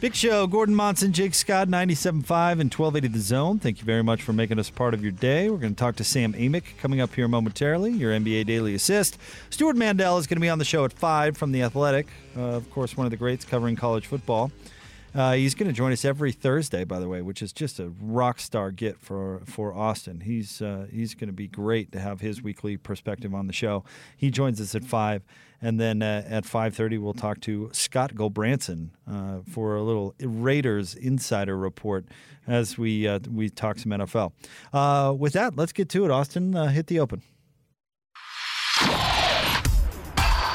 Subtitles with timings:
[0.00, 2.12] Big Show, Gordon Monson, Jake Scott, 97.5
[2.58, 3.58] and 1280 The Zone.
[3.58, 5.50] Thank you very much for making us part of your day.
[5.50, 9.18] We're going to talk to Sam Amick coming up here momentarily, your NBA Daily Assist.
[9.50, 12.40] Stewart Mandel is going to be on the show at 5 from The Athletic, uh,
[12.40, 14.50] of course, one of the greats covering college football.
[15.14, 17.92] Uh, he's going to join us every Thursday, by the way, which is just a
[18.00, 20.20] rock star get for for Austin.
[20.20, 23.84] He's uh, he's going to be great to have his weekly perspective on the show.
[24.16, 25.22] He joins us at five,
[25.62, 30.14] and then uh, at five thirty we'll talk to Scott Gulbransen uh, for a little
[30.20, 32.06] Raiders insider report
[32.46, 34.32] as we uh, we talk some NFL.
[34.72, 36.10] Uh, with that, let's get to it.
[36.10, 37.22] Austin, hit the open.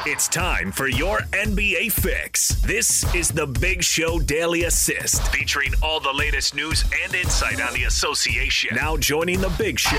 [0.07, 2.49] It's time for your NBA fix.
[2.61, 7.73] This is the Big Show Daily Assist, featuring all the latest news and insight on
[7.73, 8.75] the association.
[8.75, 9.97] Now joining the Big Show,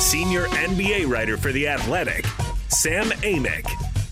[0.00, 2.24] senior NBA writer for The Athletic,
[2.68, 3.66] Sam Amick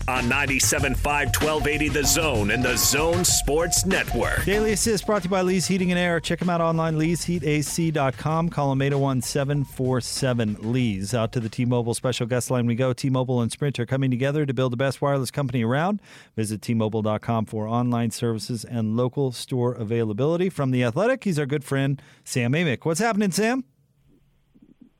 [0.07, 4.45] on 97.5 1280 The Zone and the Zone Sports Network.
[4.45, 6.19] Daily Assist brought to you by Lee's Heating and Air.
[6.19, 8.49] Check them out online, leesheatac.com.
[8.49, 11.13] Call them 801 747 Lee's.
[11.13, 12.93] Out to the T Mobile special guest line we go.
[12.93, 16.01] T Mobile and Sprint are coming together to build the best wireless company around.
[16.35, 20.49] Visit T-Mobile.com for online services and local store availability.
[20.49, 22.85] From The Athletic, he's our good friend, Sam Amick.
[22.85, 23.65] What's happening, Sam?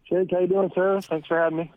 [0.09, 0.99] Jake, how you doing, sir?
[1.01, 1.71] Thanks for having me.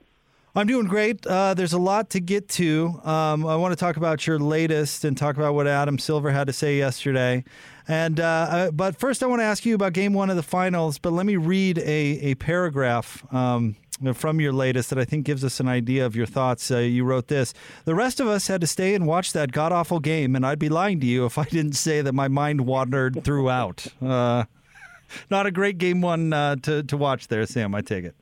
[0.54, 1.24] I'm doing great.
[1.26, 3.00] Uh, there's a lot to get to.
[3.04, 6.48] Um, I want to talk about your latest and talk about what Adam Silver had
[6.48, 7.44] to say yesterday.
[7.86, 10.98] And uh, but first, I want to ask you about Game One of the Finals.
[10.98, 13.24] But let me read a a paragraph.
[13.32, 13.76] Um,
[14.14, 16.70] from your latest, that I think gives us an idea of your thoughts.
[16.70, 17.52] Uh, you wrote this
[17.84, 20.58] The rest of us had to stay and watch that god awful game, and I'd
[20.58, 23.86] be lying to you if I didn't say that my mind wandered throughout.
[24.00, 24.44] Uh,
[25.30, 28.14] not a great game one uh, to, to watch there, Sam, I take it.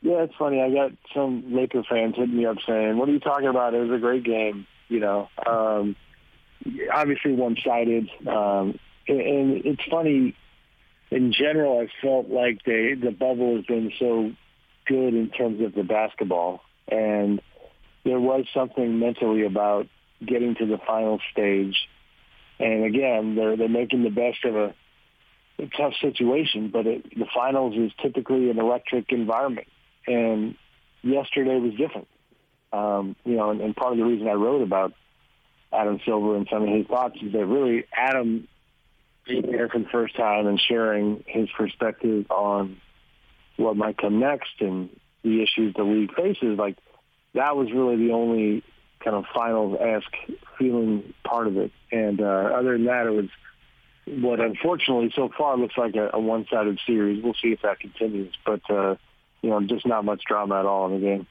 [0.00, 0.60] Yeah, it's funny.
[0.60, 3.74] I got some Laker fans hitting me up saying, "What are you talking about?
[3.74, 5.96] It was a great game." You know, um,
[6.92, 8.78] obviously one-sided, um,
[9.08, 10.34] and it's funny.
[11.10, 14.32] In general, I felt like the the bubble has been so
[14.86, 17.40] good in terms of the basketball, and
[18.04, 19.88] there was something mentally about
[20.24, 21.88] getting to the final stage.
[22.60, 24.74] And again, they're they're making the best of a,
[25.58, 29.66] a tough situation, but it, the finals is typically an electric environment
[30.08, 30.56] and
[31.02, 32.08] yesterday was different.
[32.72, 34.92] Um, you know, and, and part of the reason I wrote about
[35.72, 38.48] Adam Silver and some of his thoughts is that really Adam
[39.26, 42.80] being there for the first time and sharing his perspective on
[43.56, 44.88] what might come next and
[45.22, 46.76] the issues the league faces, like
[47.34, 48.62] that was really the only
[49.00, 51.72] kind of finals-esque feeling part of it.
[51.92, 53.28] And uh, other than that, it was
[54.06, 57.22] what unfortunately so far looks like a, a one-sided series.
[57.22, 58.32] We'll see if that continues.
[58.44, 58.96] But uh,
[59.42, 61.26] you know, just not much drama at all in the game.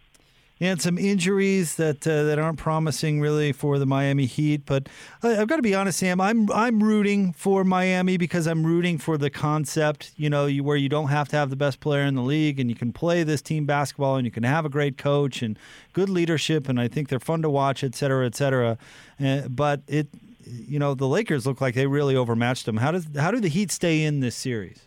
[0.60, 4.90] And some injuries that uh, that aren't promising really for the Miami Heat, but
[5.22, 6.20] I've got to be honest, Sam.
[6.20, 10.14] I'm I'm rooting for Miami because I'm rooting for the concept.
[10.18, 12.60] You know, you, where you don't have to have the best player in the league,
[12.60, 15.60] and you can play this team basketball, and you can have a great coach and
[15.94, 18.80] good leadership, and I think they're fun to watch, et cetera, et cetera.
[19.24, 20.08] Uh, but it,
[20.44, 22.78] you know, the Lakers look like they really overmatched them.
[22.78, 24.87] How does how do the Heat stay in this series?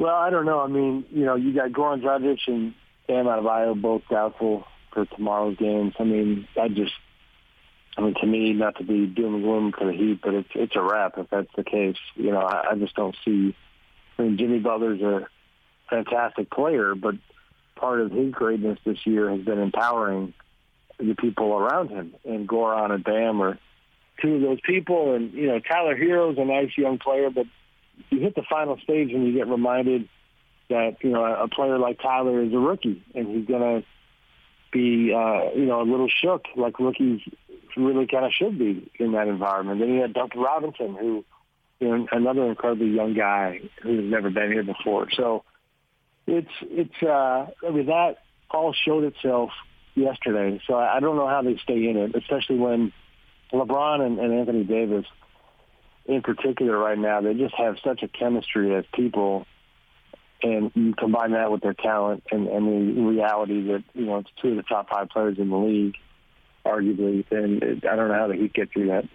[0.00, 0.60] Well, I don't know.
[0.60, 2.72] I mean, you know, you got Goran Dragic and
[3.06, 5.92] Bam Adebayo both doubtful for tomorrow's games.
[5.98, 6.94] I mean, I just,
[7.98, 10.48] I mean, to me, not to be doom and gloom for the Heat, but it's
[10.54, 11.98] it's a wrap if that's the case.
[12.14, 13.54] You know, I, I just don't see.
[14.18, 15.28] I mean, Jimmy Butler's a
[15.90, 17.16] fantastic player, but
[17.76, 20.32] part of his greatness this year has been empowering
[20.98, 23.58] the people around him, and Goran and Bam are
[24.22, 25.14] two of those people.
[25.14, 27.44] And you know, Tyler Herro's a nice young player, but
[28.10, 30.08] you hit the final stage and you get reminded
[30.68, 33.86] that you know a player like Tyler is a rookie and he's going to
[34.72, 37.20] be uh, you know a little shook like rookies
[37.76, 39.80] really kind of should be in that environment.
[39.80, 41.24] Then you had Duncan Robinson, who
[41.78, 45.08] you know another incredibly young guy who's never been here before.
[45.10, 45.44] So
[46.26, 48.18] it's it's uh, I mean that
[48.50, 49.50] all showed itself
[49.94, 50.60] yesterday.
[50.66, 52.92] So I don't know how they stay in it, especially when
[53.52, 55.06] LeBron and, and Anthony Davis
[56.10, 59.46] in particular right now, they just have such a chemistry as people,
[60.42, 64.30] and you combine that with their talent and, and the reality that you know it's
[64.42, 65.94] two of the top five players in the league,
[66.66, 67.24] arguably.
[67.30, 69.08] It, I don't know how the Heat get through that.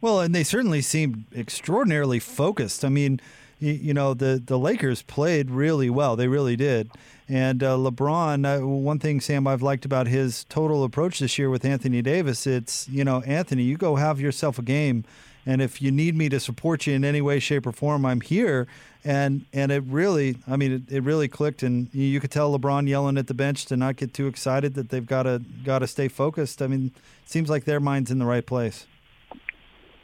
[0.00, 2.84] Well, and they certainly seem extraordinarily focused.
[2.84, 3.20] I mean,
[3.58, 6.14] you know the the Lakers played really well.
[6.14, 6.90] They really did.
[7.28, 11.50] And uh, LeBron, uh, one thing Sam I've liked about his total approach this year
[11.50, 15.04] with Anthony Davis, it's you know Anthony, you go have yourself a game,
[15.44, 18.20] and if you need me to support you in any way, shape, or form, I'm
[18.20, 18.66] here.
[19.04, 22.88] And and it really, I mean, it, it really clicked, and you could tell LeBron
[22.88, 25.88] yelling at the bench to not get too excited that they've got to got to
[25.88, 26.62] stay focused.
[26.62, 26.92] I mean,
[27.24, 28.86] it seems like their mind's in the right place.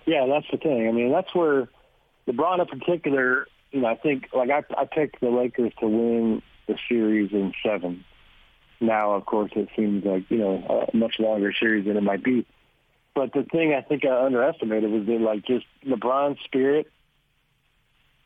[0.07, 0.89] Yeah, that's the thing.
[0.89, 1.69] I mean, that's where
[2.27, 6.43] LeBron in particular, you know, I think like I, I picked the Lakers to win
[6.67, 8.05] the series in seven.
[8.81, 12.25] Now, of course, it seems like you know a much longer series than it might
[12.25, 12.45] be.
[13.19, 16.87] But the thing I think I underestimated was that like just LeBron's spirit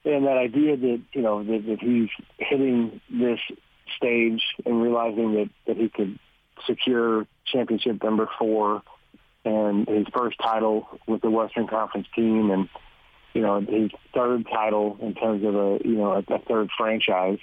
[0.04, 3.40] and that idea that you know that, that he's hitting this
[3.96, 6.18] stage and realizing that that he could
[6.66, 8.82] secure championship number four
[9.46, 12.68] and his first title with the Western Conference team and
[13.32, 17.38] you know, his third title in terms of a, you know, a, a third franchise.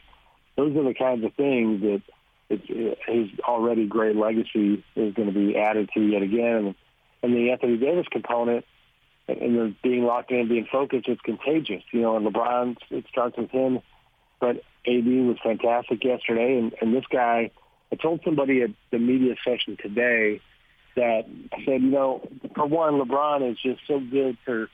[0.55, 2.03] Those are the kinds of things that
[2.51, 6.75] it's, his already great legacy is going to be added to yet again.
[7.21, 8.66] And, the Anthony Davis component
[9.27, 11.83] and the being locked in, and being focused, it's contagious.
[11.92, 13.81] You know, and LeBron, it starts with him.
[14.39, 16.57] But AD was fantastic yesterday.
[16.57, 17.51] And, and this guy,
[17.92, 20.42] I told somebody at the media session today
[20.95, 24.69] that I said, you know, for one, LeBron is just so good for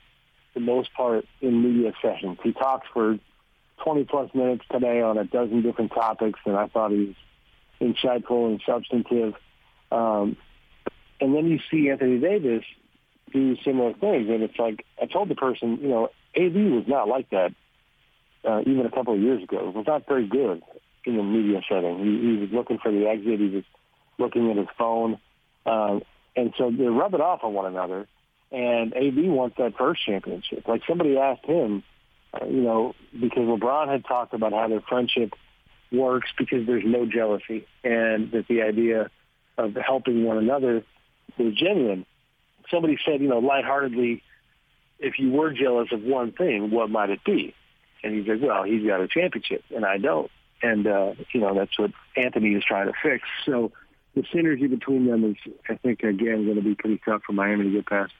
[0.54, 2.38] the most part in media sessions.
[2.42, 3.18] He talks for
[3.84, 7.14] 20 plus minutes today on a dozen different topics, and I thought he
[7.80, 9.34] was insightful and substantive.
[9.92, 10.36] Um,
[11.20, 12.64] and then you see Anthony Davis
[13.32, 17.08] do similar things, and it's like I told the person, you know, AD was not
[17.08, 17.54] like that
[18.44, 19.68] uh, even a couple of years ago.
[19.68, 20.62] It was not very good
[21.04, 21.98] in the media setting.
[21.98, 23.40] He, he was looking for the exit.
[23.40, 23.64] He was
[24.18, 25.18] looking at his phone,
[25.64, 26.02] um,
[26.34, 28.06] and so they rub it off on one another
[28.52, 30.66] and AD wants that first championship.
[30.68, 31.82] Like somebody asked him,
[32.32, 35.32] uh, you know, because LeBron had talked about how their friendship
[35.90, 39.10] works because there's no jealousy, and that the idea
[39.58, 40.84] of helping one another
[41.38, 42.06] was genuine.
[42.70, 44.22] Somebody said, you know, lightheartedly,
[44.98, 47.54] if you were jealous of one thing, what might it be?
[48.02, 50.30] And he said, well, he's got a championship, and I don't.
[50.62, 53.26] And, uh, you know, that's what Anthony is trying to fix.
[53.44, 53.72] So
[54.14, 57.64] the synergy between them is, I think, again, going to be pretty tough for Miami
[57.64, 58.12] to get past.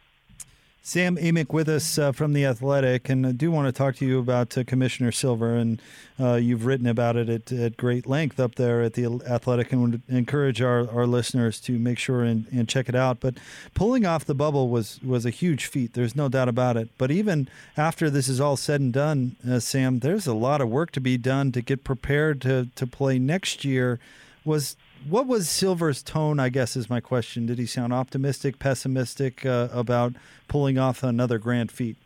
[0.83, 4.07] Sam Amick with us uh, from The Athletic, and I do want to talk to
[4.07, 5.83] you about uh, Commissioner Silver, and
[6.21, 9.83] uh, you've written about it at, at, great length up there at The Athletic, and
[9.83, 13.19] would encourage our, our listeners to make sure and, and check it out.
[13.19, 13.35] But
[13.75, 16.89] pulling off the bubble was, was a huge feat, there's no doubt about it.
[16.99, 20.69] But even after this is all said and done, uh, Sam, there's a lot of
[20.69, 23.99] work to be done to get prepared to, to play next year.
[24.45, 24.77] Was
[25.09, 26.41] what was Silver's tone?
[26.41, 27.47] I guess is my question.
[27.47, 30.15] Did he sound optimistic, pessimistic uh, about
[30.49, 31.97] pulling off another grand feat?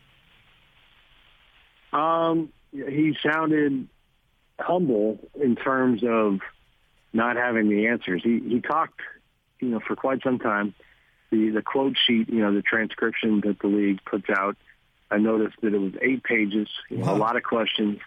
[1.93, 3.87] Um, he sounded
[4.59, 6.39] humble in terms of
[7.13, 8.21] not having the answers.
[8.23, 9.01] He he talked,
[9.59, 10.73] you know, for quite some time.
[11.31, 14.57] The the quote sheet, you know, the transcription that the league puts out.
[15.09, 17.13] I noticed that it was eight pages, wow.
[17.13, 17.99] a lot of questions.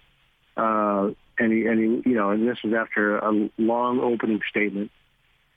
[0.57, 4.91] Uh, and he, and he, you know, and this is after a long opening statement.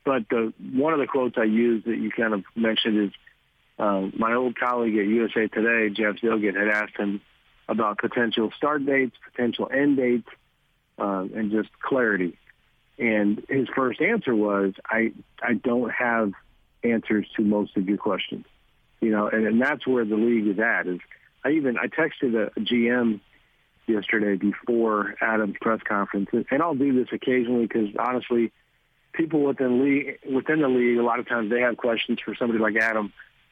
[0.03, 3.11] But the one of the quotes I used that you kind of mentioned is
[3.77, 7.21] uh, my old colleague at USA Today, Jeff Zillgitt, had asked him
[7.67, 10.27] about potential start dates, potential end dates,
[10.97, 12.37] uh, and just clarity.
[12.97, 16.31] And his first answer was, "I I don't have
[16.83, 18.45] answers to most of your questions."
[19.01, 20.87] You know, and, and that's where the league is at.
[20.87, 20.99] Is
[21.43, 23.19] I even I texted a, a GM
[23.87, 28.51] yesterday before Adam's press conference, and I'll do this occasionally because honestly,
[29.13, 32.59] people within league within the league, a lot of times they have questions for somebody
[32.59, 33.11] like Adam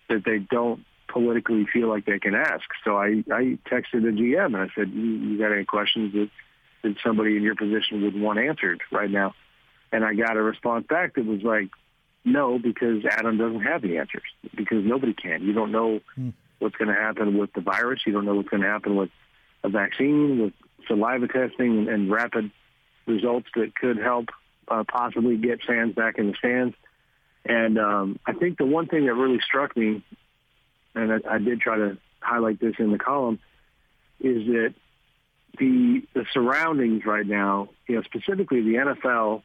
[0.09, 2.63] that they don't politically feel like they can ask.
[2.83, 6.29] So I I texted the GM and I said, "You, you got any questions that
[6.83, 9.33] that somebody in your position would want answered right now?"
[9.91, 11.69] And I got a response back that was like,
[12.23, 14.23] "No, because Adam doesn't have the answers
[14.55, 15.43] because nobody can.
[15.43, 16.29] You don't know." Hmm.
[16.59, 18.03] What's going to happen with the virus?
[18.05, 19.09] You don't know what's going to happen with
[19.65, 20.53] a vaccine with
[20.87, 22.51] saliva testing and, rapid
[23.07, 24.27] results that could help
[24.67, 26.75] uh, possibly get fans back in the stands.
[27.45, 30.03] And um, I think the one thing that really struck me,
[30.95, 33.39] and I, I did try to highlight this in the column,
[34.19, 34.73] is that
[35.59, 39.43] the the surroundings right now, you know, specifically the NFL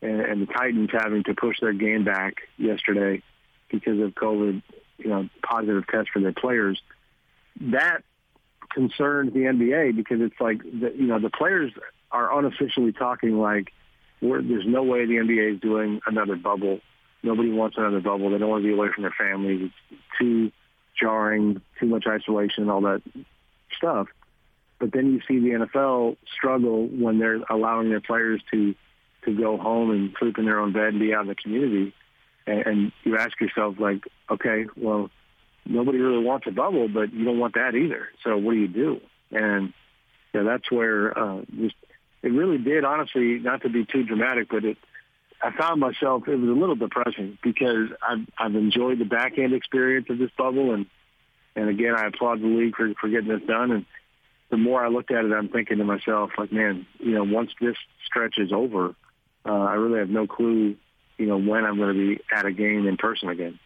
[0.00, 3.22] and, and the Titans having to push their game back yesterday
[3.70, 4.62] because of COVID,
[4.98, 6.80] you know, positive tests for their players.
[7.60, 8.02] That
[8.72, 11.72] concerns the NBA because it's like the, you know the players
[12.10, 13.72] are unofficially talking like
[14.20, 16.80] there's no way the NBA is doing another bubble.
[17.24, 18.30] Nobody wants another bubble.
[18.30, 19.70] They don't want to be away from their families.
[19.90, 20.52] It's too
[20.98, 23.02] jarring, too much isolation, all that
[23.76, 24.08] stuff.
[24.78, 28.74] but then you see the NFL struggle when they're allowing their players to
[29.24, 31.94] to go home and sleep in their own bed and be out in the community.
[32.46, 35.10] And, and you ask yourself, like, okay, well,
[35.66, 38.08] nobody really wants a bubble, but you don't want that either.
[38.24, 39.00] So what do you do?
[39.30, 39.72] And
[40.34, 41.74] yeah, that's where uh, just
[42.22, 44.78] it really did, honestly, not to be too dramatic, but it
[45.42, 49.54] I found myself it was a little depressing because I've I've enjoyed the back end
[49.54, 50.86] experience of this bubble and
[51.56, 53.86] and again I applaud the league for for getting this done and
[54.50, 57.50] the more I looked at it I'm thinking to myself like man you know once
[57.60, 57.76] this
[58.06, 58.94] stretch is over
[59.44, 60.76] uh, I really have no clue
[61.18, 63.58] you know when I'm going to be at a game in person again.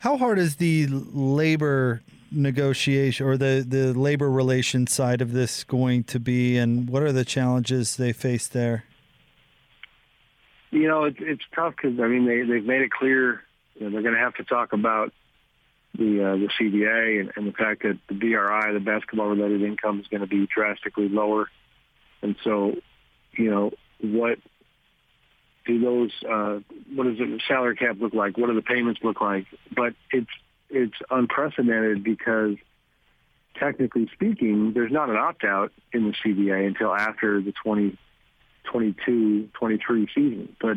[0.00, 2.02] How hard is the labor
[2.32, 7.12] negotiation or the, the labor relations side of this going to be, and what are
[7.12, 8.84] the challenges they face there?
[10.70, 13.42] You know, it's it's tough because I mean they they've made it clear
[13.74, 15.12] you know, they're going to have to talk about
[15.98, 20.00] the uh, the CBA and, and the fact that the BRI, the basketball related income,
[20.00, 21.50] is going to be drastically lower,
[22.22, 22.76] and so
[23.32, 24.38] you know what
[25.66, 26.60] do those uh,
[26.94, 28.36] what does the salary cap look like?
[28.38, 29.46] What do the payments look like?
[29.74, 30.30] But it's
[30.70, 32.56] it's unprecedented because
[33.58, 37.96] technically speaking, there's not an opt out in the CBA until after the 20
[38.64, 40.56] 22, 23 season.
[40.60, 40.76] But,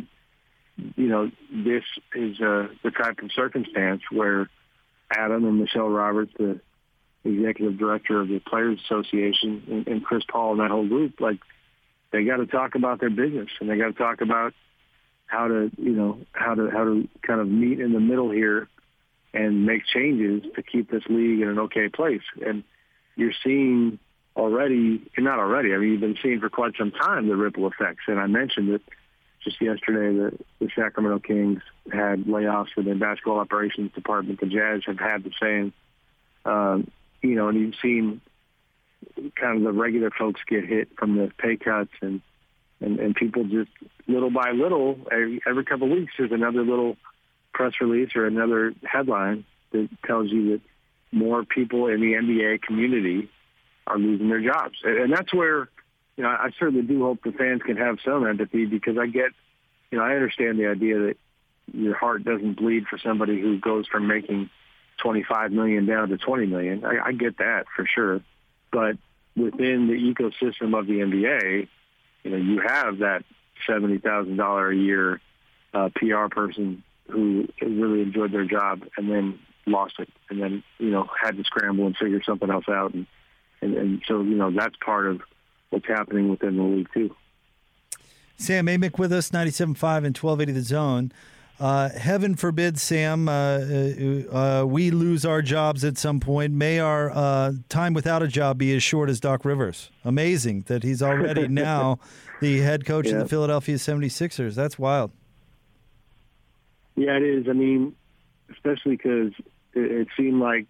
[0.96, 1.84] you know, this
[2.16, 4.50] is uh, the type of circumstance where
[5.12, 6.60] Adam and Michele Roberts, the
[7.24, 11.40] executive director of the Players Association, and, and Chris Paul and that whole group, like,
[12.12, 14.54] they got to talk about their business and they got to talk about
[15.34, 18.70] how to, you know, how to how to kind of meet in the middle here
[19.34, 22.22] and make changes to keep this league in an okay place.
[22.46, 22.64] And
[23.16, 23.98] you're seeing
[24.36, 28.04] already, not already, I mean, you've been seeing for quite some time the ripple effects.
[28.08, 28.84] And I mentioned it
[29.44, 31.62] just yesterday that the Sacramento Kings
[31.92, 34.40] had layoffs their basketball operations department.
[34.40, 35.74] The Jazz have had the same.
[36.46, 36.92] Um,
[37.24, 38.22] you know, and you've seen
[39.36, 42.22] kind of the regular folks get hit from the pay cuts and
[42.84, 43.72] and, and people just
[44.08, 46.98] little by little every, every couple of weeks there's another little
[47.54, 50.62] press release or another headline that tells you that
[51.12, 53.30] more people in the NBA community
[53.86, 54.78] are losing their jobs.
[54.84, 55.70] And that's where,
[56.18, 59.32] you know, I certainly do hope the fans can have some empathy because I get,
[59.92, 61.18] you know, I understand the idea that
[61.72, 64.50] your heart doesn't bleed for somebody who goes from making
[64.98, 66.84] 25 million down to 20 million.
[66.84, 68.22] I, I get that for sure.
[68.72, 68.98] But
[69.36, 71.68] within the ecosystem of the NBA,
[72.24, 73.24] you know, you have that
[73.68, 75.22] $70,000 a year
[75.74, 80.90] uh, PR person who really enjoyed their job and then lost it and then, you
[80.90, 82.94] know, had to scramble and figure something else out.
[82.94, 83.08] And
[83.64, 85.22] and, and so you know that's part of
[85.70, 87.16] what's happening within the league too.
[88.38, 91.12] Sam Amick with us, 97.5 and 1280 The Zone.
[91.64, 96.52] Uh, heaven forbid, Sam, uh, uh, uh, we lose our jobs at some point.
[96.52, 99.90] May our uh, time without a job be as short as Doc Rivers.
[100.04, 102.00] Amazing that he's already now
[102.42, 103.14] the head coach yeah.
[103.14, 104.56] of the Philadelphia 76ers.
[104.56, 105.12] That's wild.
[106.98, 107.48] Yeah, it is.
[107.48, 107.96] I mean,
[108.52, 109.32] especially because
[109.74, 110.66] it, it seemed like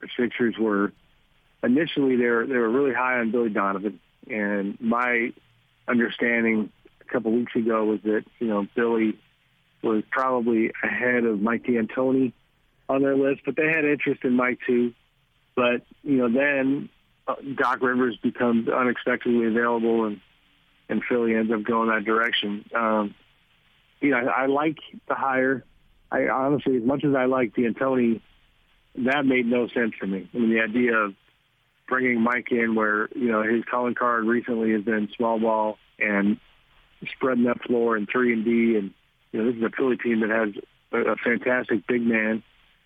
[0.00, 0.92] the Sixers were
[1.62, 5.32] initially they were they were really high on Billy Donovan, and my
[5.86, 9.16] understanding a couple weeks ago was that you know Billy
[9.82, 12.32] was probably ahead of Mike D'Antoni
[12.88, 14.92] on their list, but they had interest in Mike too.
[15.54, 16.88] But you know then
[17.26, 20.20] uh, Doc Rivers becomes unexpectedly available, and
[20.88, 22.64] and Philly ends up going that direction.
[22.74, 23.14] Um,
[24.00, 25.64] you know I, I like the hire.
[26.10, 28.20] I honestly, as much as I like D'Antoni,
[28.96, 30.28] that made no sense to me.
[30.32, 31.14] I mean, the idea of
[31.88, 36.38] bringing Mike in where, you know, his calling card recently has been small ball and
[37.14, 38.76] spreading that floor and three and D.
[38.76, 38.92] And,
[39.32, 40.50] you know, this is a Philly team that has
[40.92, 42.42] a, a fantastic big man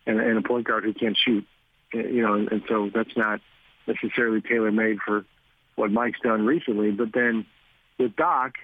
[0.06, 1.46] and, and a point guard who can't shoot,
[1.92, 3.40] you know, and, and so that's not
[3.86, 5.24] necessarily tailor-made for
[5.74, 6.90] what Mike's done recently.
[6.90, 7.46] But then
[7.98, 8.54] with Doc,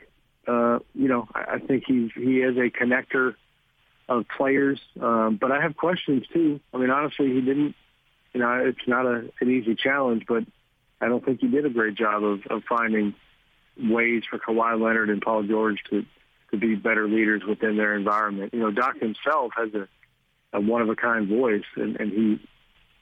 [0.47, 3.35] uh, you know, I, I think he's he is a connector
[4.09, 4.81] of players.
[5.01, 6.61] Um, but I have questions too.
[6.73, 7.75] I mean, honestly, he didn't
[8.33, 10.45] you know, it's not a, an easy challenge, but
[11.01, 13.15] I don't think he did a great job of, of finding
[13.79, 16.05] ways for Kawhi Leonard and Paul George to,
[16.53, 18.53] to be better leaders within their environment.
[18.55, 19.89] You know, Doc himself has a,
[20.53, 22.41] a one-of-a-kind voice, and, and he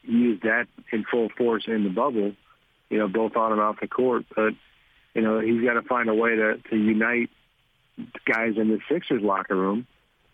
[0.03, 2.33] used that in full force in the bubble,
[2.89, 4.25] you know, both on and off the court.
[4.35, 4.55] But,
[5.15, 7.31] you know, he's got to find a way to, to unite
[8.25, 9.87] guys in the Sixers locker room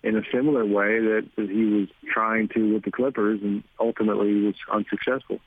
[0.03, 4.43] in a similar way that, that he was trying to with the Clippers and ultimately
[4.43, 5.41] was unsuccessful.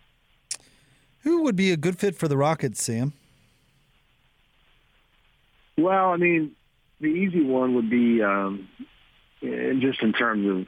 [1.21, 3.13] Who would be a good fit for the Rockets, Sam?
[5.77, 6.55] Well, I mean,
[6.99, 8.67] the easy one would be um,
[9.41, 10.67] just in terms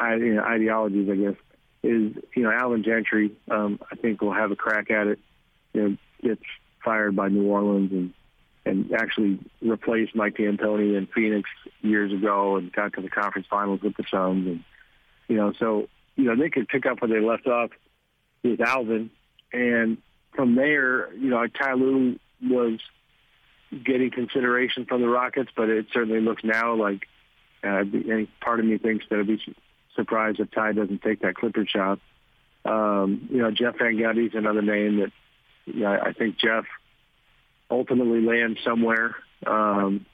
[0.00, 1.34] of you know, ideologies, I guess.
[1.82, 3.32] is you know Alvin Gentry.
[3.50, 5.18] Um, I think will have a crack at it.
[5.72, 6.42] You know, gets
[6.84, 8.12] fired by New Orleans and
[8.66, 11.48] and actually replaced Mike D'Antoni in Phoenix
[11.82, 14.46] years ago and got to the conference finals with the Suns.
[14.46, 14.64] And
[15.28, 17.70] you know, so you know they could pick up where they left off
[18.42, 19.10] with Alvin,
[19.52, 19.98] and
[20.34, 22.80] from there, you know, Ty Lue was
[23.84, 27.06] getting consideration from the Rockets, but it certainly looks now like
[27.62, 29.40] uh, any part of me thinks that it'd be
[29.94, 31.98] surprised if Ty doesn't take that Clippers shot.
[32.64, 35.12] Um, you know, Jeff Van Gundy's another name that
[35.66, 36.64] you know, I think Jeff
[37.70, 39.16] ultimately lands somewhere.
[39.46, 40.06] Um,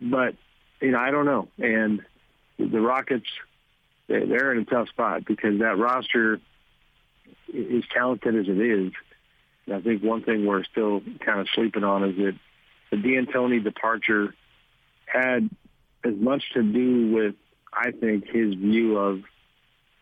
[0.00, 0.34] but
[0.80, 1.48] you know, I don't know.
[1.58, 2.02] And
[2.58, 3.26] the Rockets,
[4.06, 6.40] they're in a tough spot because that roster
[7.52, 8.92] is talented as it is.
[9.72, 12.34] I think one thing we're still kind of sleeping on is that
[12.90, 14.34] the D'Antoni departure
[15.06, 15.48] had
[16.04, 17.34] as much to do with,
[17.72, 19.22] I think, his view of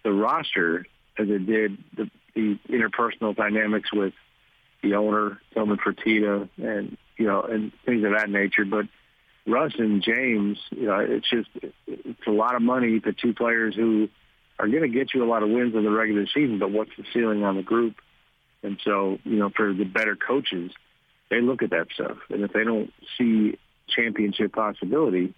[0.05, 0.87] the roster
[1.19, 4.12] as it did the, the interpersonal dynamics with
[4.83, 8.64] the owner, Tillman Fertitta, and you know, and things of that nature.
[8.64, 8.87] But
[9.47, 11.49] Russ and James, you know, it's just
[11.87, 14.09] it's a lot of money to two players who
[14.59, 16.59] are going to get you a lot of wins in the regular season.
[16.59, 17.97] But what's the ceiling on the group?
[18.62, 20.73] And so, you know, for the better coaches,
[21.30, 25.35] they look at that stuff, and if they don't see championship possibility,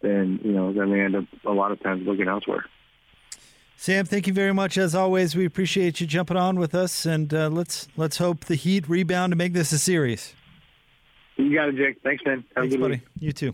[0.00, 2.64] then you know then they end up a lot of times looking elsewhere.
[3.76, 5.36] Sam, thank you very much as always.
[5.36, 9.32] We appreciate you jumping on with us, and uh, let's let's hope the Heat rebound
[9.32, 10.34] to make this a series.
[11.36, 12.02] You got it, Jake.
[12.02, 12.44] Thanks, man.
[12.56, 12.94] Have Thanks, buddy.
[12.94, 13.02] Week.
[13.20, 13.52] You too.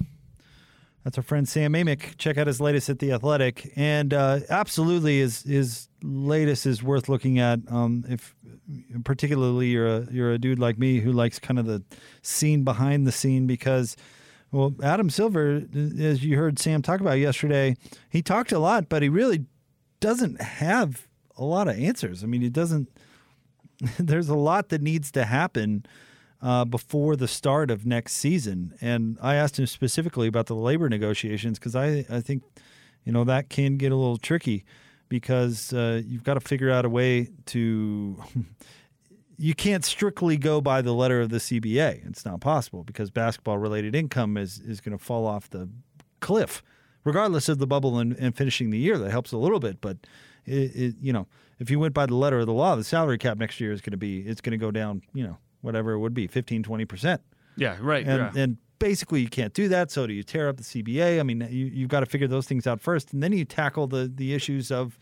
[1.05, 2.17] That's our friend Sam Amick.
[2.17, 7.11] Check out his latest at the Athletic, and uh, absolutely his his latest is worth
[7.11, 7.61] looking at.
[7.69, 8.35] Um, if
[9.05, 11.83] particularly you're a you're a dude like me who likes kind of the
[12.23, 13.99] scene behind the scene, because
[14.51, 15.65] well, Adam Silver,
[15.99, 17.77] as you heard Sam talk about yesterday,
[18.09, 19.45] he talked a lot, but he really
[20.01, 21.07] doesn't have
[21.37, 22.25] a lot of answers.
[22.25, 22.89] I mean, he doesn't.
[23.99, 25.85] There's a lot that needs to happen
[26.45, 28.75] uh, before the start of next season.
[28.83, 32.43] And I asked him specifically about the labor negotiations because I, I think,
[33.03, 34.65] you know, that can get a little tricky
[35.09, 38.23] because uh, you've got to figure out a way to.
[39.37, 42.07] you can't strictly go by the letter of the CBA.
[42.07, 45.68] It's not possible because basketball related income is, is going to fall off the
[46.21, 46.62] cliff,
[47.05, 48.99] regardless of the bubble and, and finishing the year.
[48.99, 49.97] That helps a little bit, but
[50.45, 51.27] it, it, you know,
[51.59, 53.81] if you went by the letter of the law, the salary cap next year is
[53.81, 56.62] going to be it's going to go down, you know, whatever it would be, 15,
[56.62, 57.18] 20%.
[57.57, 58.07] Yeah, right.
[58.07, 58.42] And, yeah.
[58.42, 59.90] and basically you can't do that.
[59.90, 61.18] So do you tear up the CBA?
[61.18, 63.12] I mean, you, you've got to figure those things out first.
[63.12, 64.98] And then you tackle the, the issues of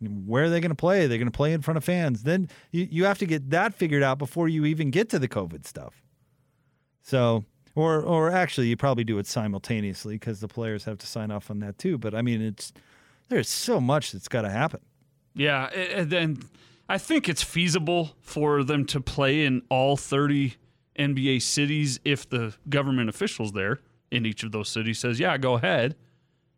[0.00, 1.06] where are they going to play?
[1.06, 2.24] They're going to play in front of fans?
[2.24, 5.28] Then you, you have to get that figured out before you even get to the
[5.28, 6.02] COVID stuff.
[7.02, 11.30] So, or, or actually, you probably do it simultaneously because the players have to sign
[11.30, 11.98] off on that too.
[11.98, 12.72] But I mean, it's
[13.28, 14.80] there's so much that's got to happen.
[15.34, 16.38] Yeah, and then
[16.88, 20.54] I think it's feasible for them to play in all 30
[20.98, 25.54] NBA cities if the government officials there in each of those cities says, "Yeah, go
[25.54, 25.96] ahead,"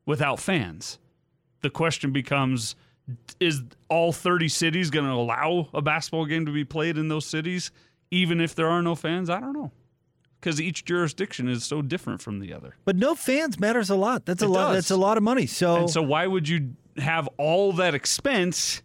[0.04, 0.98] without fans.
[1.62, 2.76] The question becomes
[3.38, 7.24] is all 30 cities going to allow a basketball game to be played in those
[7.24, 7.70] cities
[8.10, 9.30] even if there are no fans?
[9.30, 9.70] I don't know.
[10.40, 12.76] Cuz each jurisdiction is so different from the other.
[12.84, 14.26] But no fans matters a lot.
[14.26, 14.74] That's it a lot does.
[14.76, 15.46] that's a lot of money.
[15.46, 18.82] So And so why would you have all that expense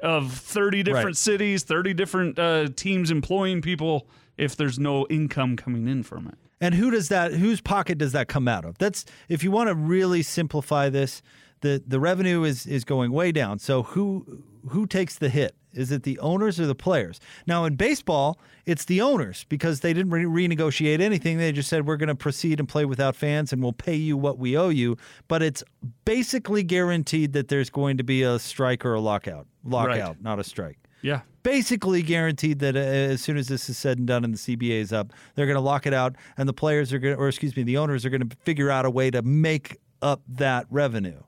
[0.00, 1.16] of 30 different right.
[1.16, 6.34] cities, 30 different uh, teams employing people if there's no income coming in from it.
[6.60, 8.78] And who does that whose pocket does that come out of?
[8.78, 11.22] That's if you want to really simplify this,
[11.60, 13.58] the the revenue is is going way down.
[13.58, 15.54] So who who takes the hit?
[15.76, 17.20] Is it the owners or the players?
[17.46, 21.36] Now, in baseball, it's the owners because they didn't re- renegotiate anything.
[21.36, 24.16] They just said, we're going to proceed and play without fans and we'll pay you
[24.16, 24.96] what we owe you.
[25.28, 25.62] But it's
[26.06, 29.46] basically guaranteed that there's going to be a strike or a lockout.
[29.66, 30.22] Lockout, right.
[30.22, 30.78] not a strike.
[31.02, 31.20] Yeah.
[31.42, 34.80] Basically guaranteed that uh, as soon as this is said and done and the CBA
[34.80, 37.28] is up, they're going to lock it out and the players are going to, or
[37.28, 40.66] excuse me, the owners are going to figure out a way to make up that
[40.70, 41.22] revenue.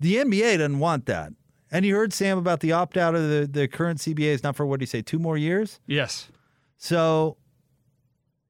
[0.00, 1.32] The NBA doesn't want that.
[1.70, 4.56] And you heard Sam about the opt out of the, the current CBA is not
[4.56, 5.80] for what do you say, two more years?
[5.86, 6.28] Yes.
[6.76, 7.38] So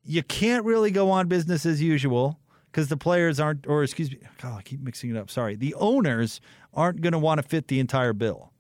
[0.02, 4.18] you can't really go on business as usual because the players aren't, or excuse me,
[4.40, 5.30] God, I keep mixing it up.
[5.30, 5.54] Sorry.
[5.54, 6.40] The owners
[6.74, 8.51] aren't going to want to fit the entire bill.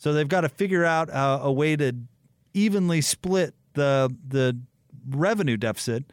[0.00, 1.94] So they've got to figure out a, a way to
[2.54, 4.58] evenly split the the
[5.08, 6.04] revenue deficit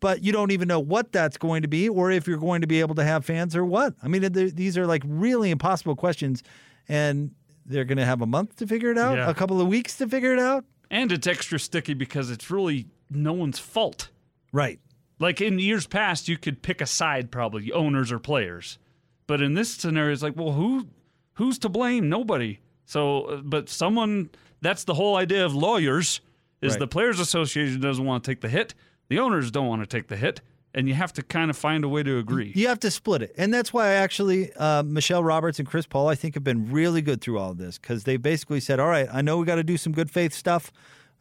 [0.00, 2.66] but you don't even know what that's going to be or if you're going to
[2.66, 3.94] be able to have fans or what.
[4.02, 6.42] I mean, these are like really impossible questions
[6.88, 7.32] and
[7.66, 9.30] they're going to have a month to figure it out, yeah.
[9.30, 10.64] a couple of weeks to figure it out.
[10.90, 14.08] And it's extra sticky because it's really no one's fault.
[14.52, 14.80] Right.
[15.18, 18.78] Like in years past, you could pick a side, probably owners or players.
[19.26, 20.88] But in this scenario, it's like, well, who
[21.34, 22.08] who's to blame?
[22.08, 22.60] Nobody.
[22.90, 26.20] So, uh, but someone that's the whole idea of lawyers
[26.60, 26.80] is Right.
[26.80, 28.74] the players association doesn't want to take the hit,
[29.08, 30.40] the owners don't want to take the hit,
[30.74, 32.50] and you have to kind of find a way to agree.
[32.56, 33.32] You have to split it.
[33.38, 36.72] And that's why I actually, uh, Michele Roberts and Chris Paul, I think have been
[36.72, 39.46] really good through all of this because they basically said, all right, I know we
[39.46, 40.72] got to do some good faith stuff.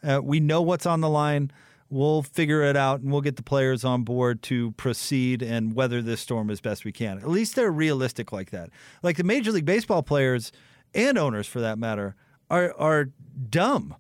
[0.04, 1.52] Uh, we know what's on the line.
[1.92, 6.02] We'll figure it out and we'll get the players on board to proceed and weather
[6.02, 7.18] this storm as best we can.
[7.20, 8.70] At least they're realistic like that.
[9.04, 10.52] Like the Major League Baseball players
[10.94, 12.16] and owners, for that matter,
[12.50, 13.10] are, are
[13.50, 13.96] dumb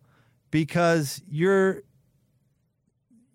[0.52, 1.84] because you're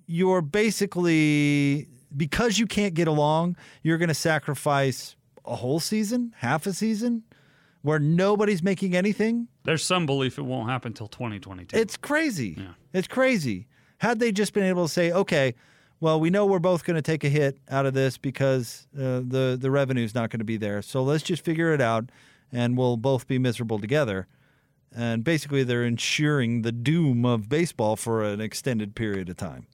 [0.06, 6.66] you're basically because you can't get along, you're going to sacrifice a whole season, half
[6.66, 7.22] a season,
[7.82, 9.48] where nobody's making anything.
[9.64, 11.76] There's some belief it won't happen until 2022.
[11.76, 12.54] It's crazy.
[12.58, 12.72] Yeah.
[12.92, 13.66] It's crazy.
[13.98, 15.54] Had they just been able to say, okay,
[16.00, 19.22] well, we know we're both going to take a hit out of this because uh,
[19.26, 20.82] the the revenue's not going to be there.
[20.82, 22.10] So let's just figure it out,
[22.54, 24.26] and we'll both be miserable together.
[24.96, 29.66] And basically, they're ensuring the doom of baseball for an extended period of time,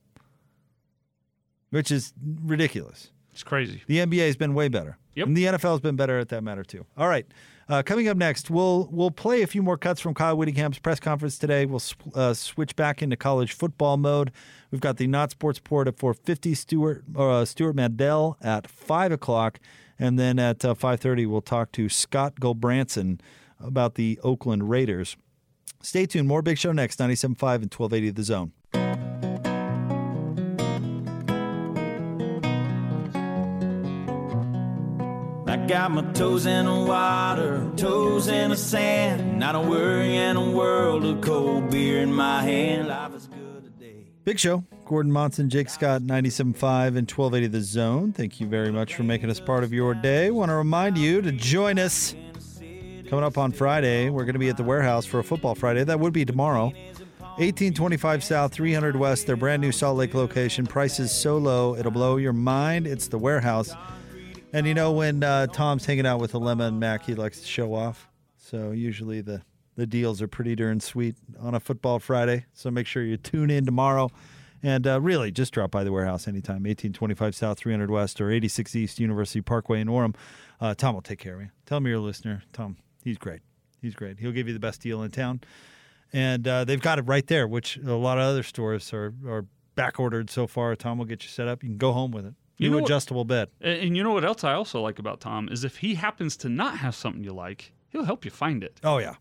[1.71, 2.13] which is
[2.45, 3.11] ridiculous.
[3.33, 3.83] it's crazy.
[3.87, 4.97] The NBA has been way better.
[5.15, 5.27] Yep.
[5.27, 6.87] And the NFL has been better at that matter too.
[6.97, 7.27] All right.
[7.69, 10.99] Uh, coming up next, we'll we'll play a few more cuts from Kyle Whittingham's press
[10.99, 11.67] conference today.
[11.67, 14.33] We'll sw- uh, switch back into college football mode.
[14.73, 16.57] We've got the Not Sports Report at 4:50.
[16.57, 19.61] Stewart uh, Stewart Mandel at five o'clock,
[20.01, 23.21] and then at uh, 5:30 we'll talk to Scott Gulbransen
[23.61, 25.17] about the Oakland Raiders.
[25.83, 26.27] Stay tuned.
[26.27, 26.99] More Big Show next.
[26.99, 28.53] 97.5 and 1280 The Zone.
[35.47, 39.39] I got my toes in the water, toes in the sand.
[39.39, 42.89] Not a worry in a world of cold beer in my hand.
[42.89, 44.07] Life is good today.
[44.25, 44.65] Big Show.
[44.91, 48.13] Gordon Monson, Jake Scott, 97.5 and 1280 The Zone.
[48.13, 50.33] Thank you very much for making us part of your day.
[50.33, 52.13] Want to remind you to join us
[53.09, 54.11] coming up on Friday.
[54.11, 55.85] We're going to be at the warehouse for a football Friday.
[55.85, 56.73] That would be tomorrow.
[57.39, 60.67] 1825 South, 300 West, their brand new Salt Lake location.
[60.67, 62.89] Prices so low, it'll blow your mind.
[62.89, 63.73] It's the warehouse.
[64.53, 67.47] And you know, when uh, Tom's hanging out with Alema and Mac, he likes to
[67.47, 68.09] show off.
[68.39, 69.43] So usually the,
[69.77, 72.47] the deals are pretty darn sweet on a football Friday.
[72.55, 74.11] So make sure you tune in tomorrow.
[74.63, 78.77] And uh, really, just drop by the warehouse anytime, 1825 South, 300 West, or 86
[78.77, 80.15] East University Parkway in Orem.
[80.61, 81.49] Uh, Tom will take care of you.
[81.65, 82.43] Tell him you're a listener.
[82.53, 83.41] Tom, he's great.
[83.81, 84.19] He's great.
[84.19, 85.41] He'll give you the best deal in town.
[86.13, 89.47] And uh, they've got it right there, which a lot of other stores are, are
[89.77, 90.75] back ordered so far.
[90.77, 91.63] Tom will get you set up.
[91.63, 92.35] You can go home with it.
[92.59, 93.49] You New know what- adjustable bed.
[93.63, 96.37] And, and you know what else I also like about Tom is if he happens
[96.39, 98.79] to not have something you like, he'll help you find it.
[98.85, 99.15] Oh, yeah.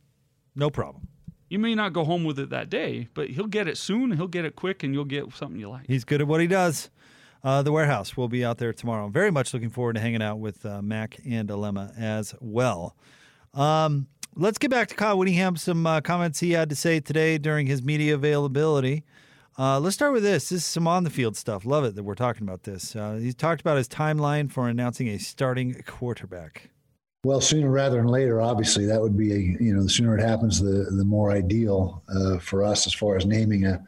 [0.56, 1.08] No problem.
[1.50, 4.12] You may not go home with it that day, but he'll get it soon.
[4.12, 5.88] He'll get it quick, and you'll get something you like.
[5.88, 6.90] He's good at what he does.
[7.44, 9.06] Uh, the warehouse will be out there tomorrow.
[9.06, 12.96] I'm very much looking forward to hanging out with uh, Mac and Alema as well.
[13.54, 15.56] Um, let's get back to Kyle Whittingham.
[15.56, 19.06] Some uh, comments he had to say today during his media availability.
[19.58, 20.50] Uh, let's start with this.
[20.50, 21.66] This is some on the field stuff.
[21.66, 22.96] Love it that we're talking about this.
[22.96, 26.70] Uh, he talked about his timeline for announcing a starting quarterback.
[27.26, 30.26] Well, sooner rather than later, obviously, that would be a you know the sooner it
[30.26, 33.84] happens, the the more ideal uh, for us as far as naming a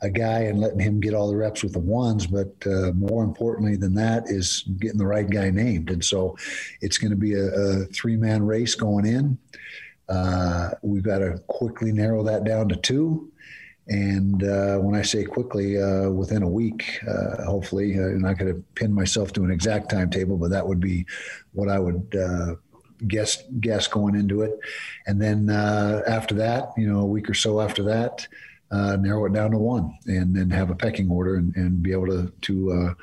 [0.00, 2.28] a guy and letting him get all the reps with the ones.
[2.28, 6.36] But uh, more importantly than that is getting the right guy named, and so
[6.80, 9.36] it's going to be a, a three man race going in.
[10.08, 13.32] Uh, we've got to quickly narrow that down to two.
[13.88, 18.38] And uh, when I say quickly, uh, within a week, uh, hopefully, uh, I'm not
[18.38, 21.06] going to pin myself to an exact timetable, but that would be
[21.54, 22.14] what I would
[23.06, 24.58] guess guess going into it.
[25.06, 28.26] And then uh, after that, you know, a week or so after that,
[28.70, 31.92] uh, narrow it down to one, and then have a pecking order and, and be
[31.92, 32.94] able to to uh,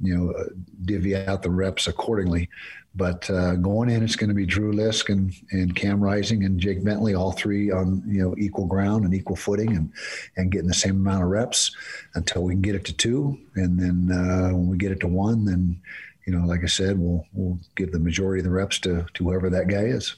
[0.00, 0.44] you know uh,
[0.84, 2.48] divvy out the reps accordingly.
[2.96, 6.58] But uh, going in, it's going to be Drew Lisk and, and Cam Rising and
[6.58, 9.92] Jake Bentley, all three on you know equal ground and equal footing, and
[10.36, 11.76] and getting the same amount of reps
[12.14, 15.08] until we can get it to two, and then uh, when we get it to
[15.08, 15.80] one, then
[16.26, 19.24] you know, like I said, we'll we'll give the majority of the reps to to
[19.24, 20.16] whoever that guy is.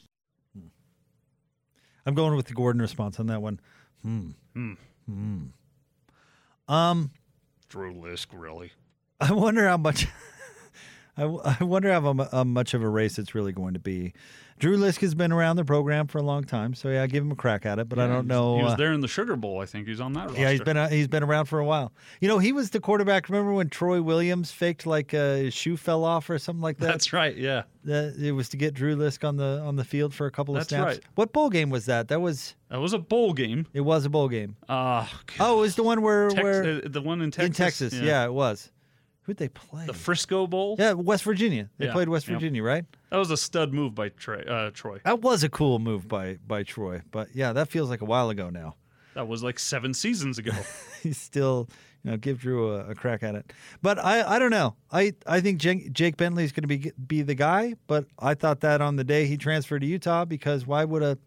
[2.07, 3.61] I'm going with the Gordon response on that one.
[4.03, 4.31] Hmm.
[4.55, 4.73] Hmm.
[6.67, 7.11] Um,
[7.69, 8.73] Drew Lisk, really.
[9.21, 10.07] I wonder how much.
[11.19, 14.15] I, w- I wonder how, how much of a race it's really going to be.
[14.59, 17.23] Drew Lisk has been around the program for a long time, so yeah, I give
[17.23, 17.89] him a crack at it.
[17.89, 18.57] But I don't know.
[18.57, 19.61] He was uh, there in the Sugar Bowl.
[19.61, 20.27] I think he's on that.
[20.31, 20.41] Roster.
[20.41, 21.93] yeah, he's been uh, he's been around for a while.
[22.21, 23.29] You know, he was the quarterback.
[23.29, 26.89] Remember when Troy Williams faked like uh, his shoe fell off or something like that?
[26.89, 27.37] That's right.
[27.37, 27.63] Yeah.
[27.85, 30.57] That- it was to get Drew Lisk on the on the field for a couple
[30.57, 30.85] of That's snaps.
[30.97, 31.01] right.
[31.15, 32.09] What bowl game was that?
[32.09, 33.65] That was That was a bowl game.
[33.75, 34.57] it was a bowl game.
[34.69, 35.07] Uh,
[35.39, 37.47] Oh, it was the one where Tex- where uh, the one in Texas.
[37.47, 37.95] in Texas.
[37.95, 38.25] Yeah.
[38.25, 38.73] it was.
[39.29, 39.85] Who'd they play?
[39.85, 40.77] The Frisco Bowl.
[40.79, 41.69] yeah, West Virginia.
[41.77, 42.25] They Yeah, played West.
[42.25, 42.87] Virginia, right?
[43.11, 44.41] That was a stud move by Troy.
[44.41, 45.01] Uh, Troy.
[45.05, 48.31] That was a cool move by by Troy, but yeah, that feels like a while
[48.31, 48.77] ago now.
[49.13, 50.53] That was like seven seasons ago.
[51.03, 51.69] He's still,
[52.05, 53.53] you know, give Drew a, a crack at it.
[53.83, 54.77] But I, I don't know.
[54.91, 57.75] I, I think Jake, Jake Bentley is going to be be the guy.
[57.87, 61.19] But I thought that on the day he transferred to Utah because why would a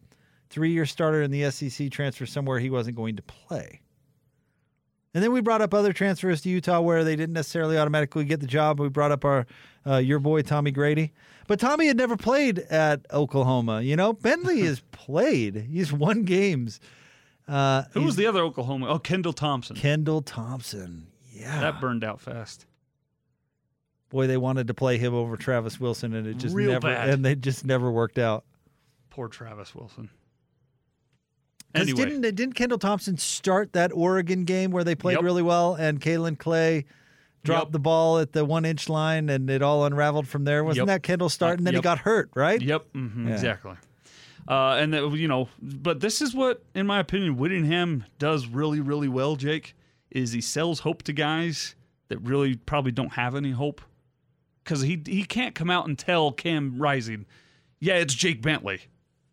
[0.49, 3.81] three year starter in the SEC transfer somewhere he wasn't going to play?
[5.13, 8.39] And then we brought up other transfers to Utah where they didn't necessarily automatically get
[8.39, 8.80] the job.
[8.80, 9.45] We brought up our
[9.86, 11.12] uh, your boy Tommy Grady,
[11.47, 13.82] but Tommy had never played at Oklahoma.
[13.82, 15.56] You know, Bentley has played.
[15.69, 16.80] He's won games.
[17.47, 18.88] Uh, Who was the other Oklahoma?
[18.88, 19.76] Oh, Kendall Thompson.
[19.76, 21.08] Kendall Thompson.
[21.34, 21.60] Yeah.
[21.60, 22.65] That burned out fast.
[24.10, 27.10] Boy, they wanted to play him over Travis Wilson and it just Real never bad.
[27.10, 28.45] and they just never worked out.
[29.10, 30.10] Poor Travis Wilson.
[31.75, 35.23] Anyway, didn't didn't Kendall Thompson start that Oregon game where they played Yep.
[35.23, 36.86] really well and Kaelin Clay
[37.43, 37.71] dropped Yep.
[37.73, 40.63] the ball at the one inch line and it all unraveled from there?
[40.63, 40.95] Wasn't Yep.
[40.95, 41.57] that Kendall start?
[41.60, 42.62] And then he got hurt, right?
[42.62, 43.34] Yep, hmm Yeah.
[43.34, 43.75] exactly.
[44.47, 48.79] Uh, and that, you know, but this is what, in my opinion, Whittingham does really,
[48.79, 49.36] really well.
[49.36, 49.75] Jake
[50.10, 51.75] is he sells hope to guys
[52.10, 53.81] that really probably don't have any hope
[54.63, 57.25] because he he can't come out and tell Cam Rising,
[57.79, 58.81] yeah, it's Jake Bentley,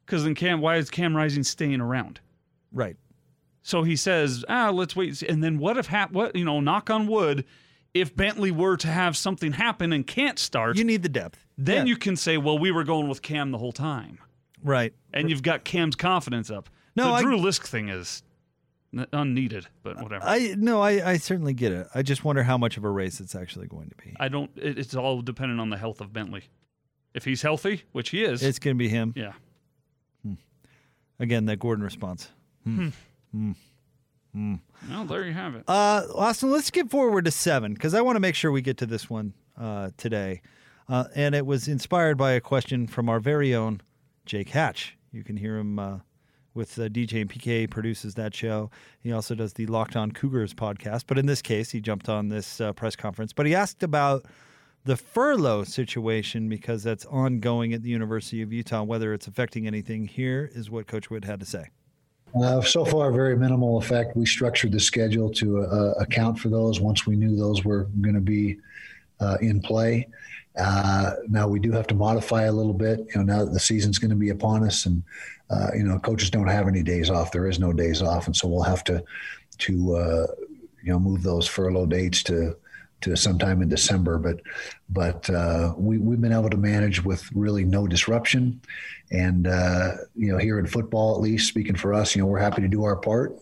[0.06, 2.20] because then Cam, why is Cam Rising staying around?
[2.72, 2.96] Right.
[3.62, 5.20] So he says, ah, let's wait.
[5.22, 7.44] and then what if, hap- what you know, knock on wood,
[7.94, 11.44] if Bentley were to have something happen and can't start, You need the depth.
[11.58, 11.90] then Yeah.
[11.90, 14.18] you can say, well, we were going with Cam the whole time
[14.62, 14.94] Right.
[15.12, 16.68] and you've got Cam's confidence up.
[16.96, 18.22] No, the I- Drew Lisk thing is
[18.94, 20.24] n- unneeded, but whatever.
[20.24, 21.86] I, I no, I, I certainly get it.
[21.94, 24.14] I just wonder how much of a race it's actually going to be.
[24.18, 24.50] I don't.
[24.56, 26.44] It, it's all dependent on the health of Bentley.
[27.14, 29.12] If he's healthy, which he is, It's going to be him.
[29.16, 29.32] yeah.
[31.20, 32.30] Again, that Gordon response.
[34.34, 35.64] Well, there you have it.
[35.66, 38.76] Uh, Austin, let's skip forward to seven because I want to make sure we get
[38.78, 40.42] to this one uh, today.
[40.88, 43.80] Uh, and it was inspired by a question from our very own
[44.26, 44.96] Jake Hatch.
[45.12, 45.98] You can hear him uh,
[46.54, 48.70] with uh, DJ and PK produces that show.
[49.00, 51.04] He also does the Locked On Cougars podcast.
[51.06, 53.32] But in this case, he jumped on this uh, press conference.
[53.32, 54.24] But he asked about
[54.84, 58.82] the furlough situation because that's ongoing at the University of Utah.
[58.82, 61.68] Whether it's affecting anything, here is what Coach Wood had to say.
[62.34, 64.16] Uh, so far, very minimal effect.
[64.16, 68.14] We structured the schedule to uh, account for those once we knew those were going
[68.14, 68.58] to be
[69.20, 70.08] uh, in play.
[70.58, 72.98] Uh, now we do have to modify a little bit.
[72.98, 75.02] You know, now that the season's going to be upon us, and
[75.50, 77.32] uh, you know, coaches don't have any days off.
[77.32, 79.02] There is no days off, and so we'll have to
[79.58, 80.26] to uh,
[80.82, 82.56] you know move those furlough dates to
[83.00, 84.18] to sometime in December.
[84.18, 84.40] But
[84.90, 88.60] but uh, we we've been able to manage with really no disruption.
[89.10, 92.38] And uh, you know, here in football, at least speaking for us, you know, we're
[92.38, 93.38] happy to do our part,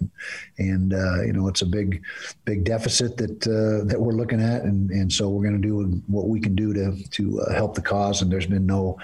[0.58, 2.04] and uh, you know, it's a big,
[2.44, 6.02] big deficit that uh, that we're looking at, and and so we're going to do
[6.06, 8.22] what we can do to to uh, help the cause.
[8.22, 8.98] And there's been no,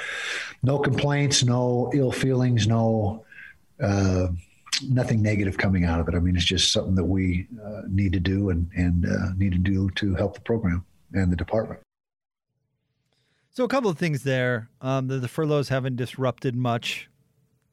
[0.62, 3.24] no complaints, no ill feelings, no.
[4.88, 6.14] Nothing negative coming out of it.
[6.14, 9.52] I mean, it's just something that we uh, need to do and and uh, need
[9.52, 11.80] to do to help the program and the department.
[13.50, 14.70] So a couple of things there.
[14.80, 17.10] Um, the, the furloughs haven't disrupted much.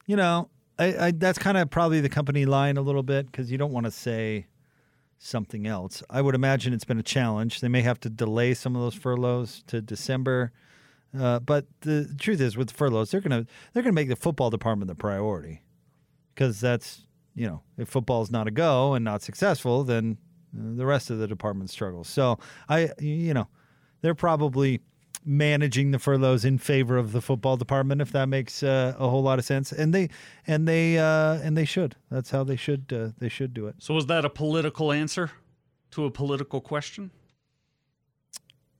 [0.07, 3.49] You know, I, I, that's kind of probably the company line a little bit because
[3.49, 4.47] you don't want to say
[5.19, 6.03] something else.
[6.09, 7.61] I would imagine it's been a challenge.
[7.61, 10.51] They may have to delay some of those furloughs to December.
[11.17, 14.89] Uh, but the truth is, with furloughs, they're gonna they're gonna make the football department
[14.89, 15.61] the priority
[16.39, 20.17] because that's you know if football's not a go and not successful, then
[20.55, 22.07] uh, the rest of the department struggles.
[22.07, 23.47] So I you know
[24.01, 24.79] they're probably
[25.25, 29.21] managing the furloughs in favor of the football department if that makes uh, a whole
[29.21, 30.09] lot of sense and they
[30.47, 33.75] and they uh, and they should that's how they should uh, they should do it
[33.79, 35.29] So was that a political answer
[35.91, 37.11] to a political question?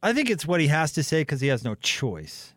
[0.01, 2.53] i think it's what he has to say because he has no choice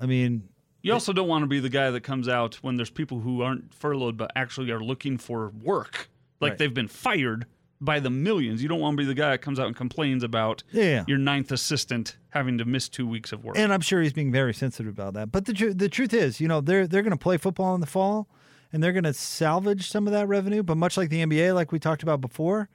[0.00, 0.48] i mean
[0.84, 3.42] You also don't want to be the guy that comes out when there's people who
[3.42, 6.08] aren't furloughed but actually are looking for work,
[6.40, 6.58] like Right.
[6.58, 7.46] they've been fired
[7.80, 8.62] by the millions.
[8.62, 11.04] You don't want to be the guy that comes out and complains about Yeah.
[11.08, 13.56] your ninth assistant having to miss two weeks of work.
[13.58, 16.40] and i'm sure he's being very sensitive about that but the, tru- the truth is
[16.40, 18.26] you know they're they're going to play football in the fall
[18.72, 21.70] and they're going to salvage some of that revenue but much like the nba like
[21.70, 22.68] we talked about before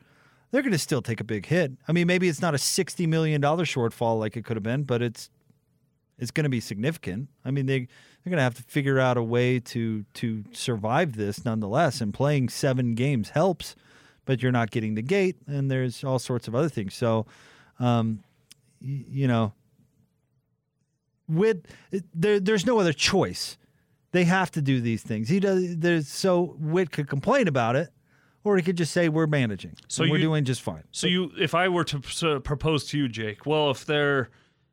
[0.52, 3.06] they're going to still take a big hit i mean maybe it's not a 60
[3.08, 5.30] million dollar shortfall like it could have been but it's
[6.20, 7.30] it's going to be significant.
[7.46, 11.16] I mean, they they're going to have to figure out a way to to survive
[11.16, 12.02] this nonetheless.
[12.02, 13.76] And playing seven games helps,
[14.26, 16.94] but you're not getting the gate, and there's all sorts of other things.
[16.94, 17.26] So,
[17.80, 18.24] um,
[18.82, 19.54] y- you know,
[21.28, 21.66] with
[22.14, 23.58] there, there's no other choice.
[24.12, 25.30] They have to do these things.
[25.30, 25.78] He does.
[25.78, 27.90] There's so Whitt could complain about it,
[28.44, 29.76] or he could just say we're managing.
[29.88, 30.84] So So we're doing just fine.
[30.92, 34.30] So you, if I were to propose to you, Jake, well, if there,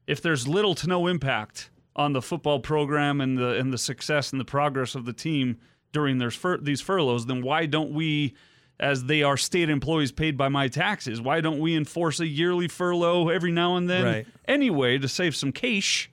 [0.07, 4.31] if there's little to no impact on the football program and the and the success
[4.31, 5.59] and the progress of the team
[5.92, 8.35] during their fur- these furloughs, then why don't we,
[8.79, 12.69] as they are state employees paid by my taxes, why don't we enforce a yearly
[12.69, 14.27] furlough every now and then Right.
[14.47, 16.11] anyway to save some cash?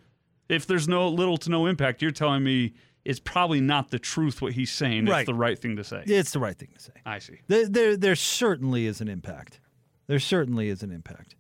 [0.49, 4.41] If there's no little to no impact, you're telling me it's probably not the truth
[4.41, 5.05] what he's saying.
[5.05, 5.21] Right.
[5.21, 6.03] It's the right thing to say.
[6.05, 6.93] It's the right thing to say.
[7.05, 7.39] I see.
[7.47, 9.59] There, there, there certainly is an impact.
[10.07, 11.35] There certainly is an impact.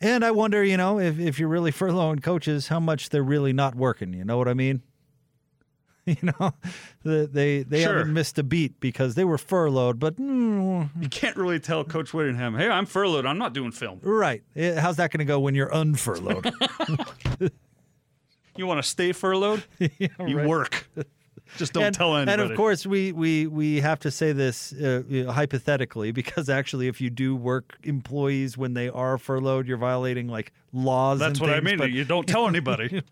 [0.00, 3.52] And I wonder, you know, if, if you're really furloughing coaches, how much they're really
[3.52, 4.12] not working.
[4.14, 4.82] You know what I mean?
[6.06, 6.54] You know,
[7.02, 7.98] the, they they Sure.
[7.98, 9.98] haven't missed a beat because they were furloughed.
[9.98, 13.26] But mm, You can't really tell Coach Whittingham, hey, I'm furloughed.
[13.26, 14.00] I'm not doing film.
[14.02, 16.50] right, Eh, how's that going to go when you're unfurloughed?
[18.56, 19.64] You want to stay furloughed?
[19.78, 20.88] you work.
[21.56, 22.42] Just don't and, tell anybody.
[22.42, 26.48] And of course, we we we have to say this uh, you know, hypothetically because
[26.48, 31.18] actually, if you do work employees when they are furloughed, you're violating like laws.
[31.18, 31.78] that's what I mean.
[31.78, 33.02] But, you don't tell anybody.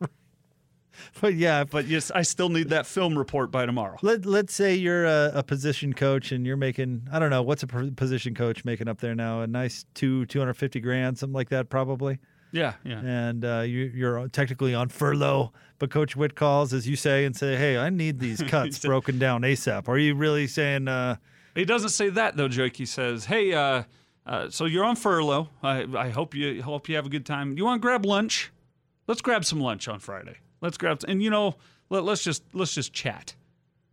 [1.20, 3.96] but yeah, but yes, I still need that film report by tomorrow.
[4.02, 7.62] Let, let's say you're a, a position coach and you're making I don't know what's
[7.62, 11.34] a position coach making up there now a nice two two hundred fifty grand something
[11.34, 12.18] like that probably
[12.52, 13.00] Yeah, yeah.
[13.00, 17.36] and uh, you, you're technically on furlough but Coach Whitt calls as you say and
[17.36, 21.16] say hey I need these cuts broken down ASAP are you really saying uh,
[21.54, 22.76] He doesn't say that though, Jake.
[22.76, 23.82] He says, "Hey, uh,
[24.26, 25.48] uh, so you're on furlough.
[25.62, 27.56] I, I hope you hope you have a good time.
[27.58, 28.52] You want to grab lunch?
[29.06, 30.36] Let's grab some lunch on Friday.
[30.60, 31.56] Let's grab and you know
[31.90, 33.34] let, let's just let's just chat."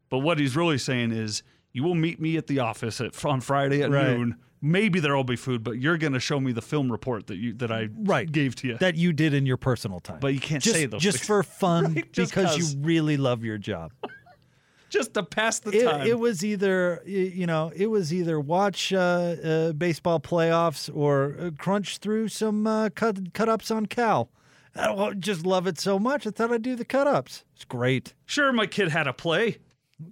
[0.10, 3.42] But what he's really saying is, you will meet me at the office at, on
[3.42, 4.08] Friday at Right.
[4.18, 4.36] noon.
[4.66, 7.36] Maybe there will be food, but you're going to show me the film report that
[7.36, 8.32] you that I Right.
[8.32, 8.78] gave to you.
[8.78, 11.28] that you did in your personal time But you can't just, say those just things.
[11.28, 12.74] for fun Right, just because 'cause.
[12.74, 13.92] you really love your job
[14.90, 16.08] just to pass the it, time.
[16.08, 18.98] it was either you know it was either watch uh,
[19.44, 24.30] uh, baseball playoffs or uh, crunch through some uh, cut cut ups on Cal.
[24.76, 26.26] I just love it so much.
[26.26, 27.44] I thought I'd do the cut ups.
[27.54, 28.14] It's great.
[28.26, 29.58] sure, my kid had a play.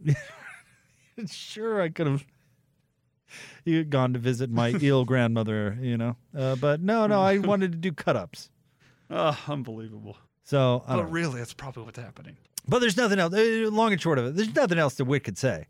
[1.27, 2.25] Sure, I could have
[3.65, 7.37] you had gone to visit my ill grandmother, you know, uh, but no, no, I
[7.51, 8.49] wanted to do cut ups.
[9.09, 10.17] Oh, unbelievable.
[10.43, 11.11] So, I don't But know.
[11.13, 12.37] really, that's probably what's happening.
[12.67, 13.33] But there's nothing else.
[13.33, 15.65] uh, Long and short of it, there's nothing else that Whitt could say.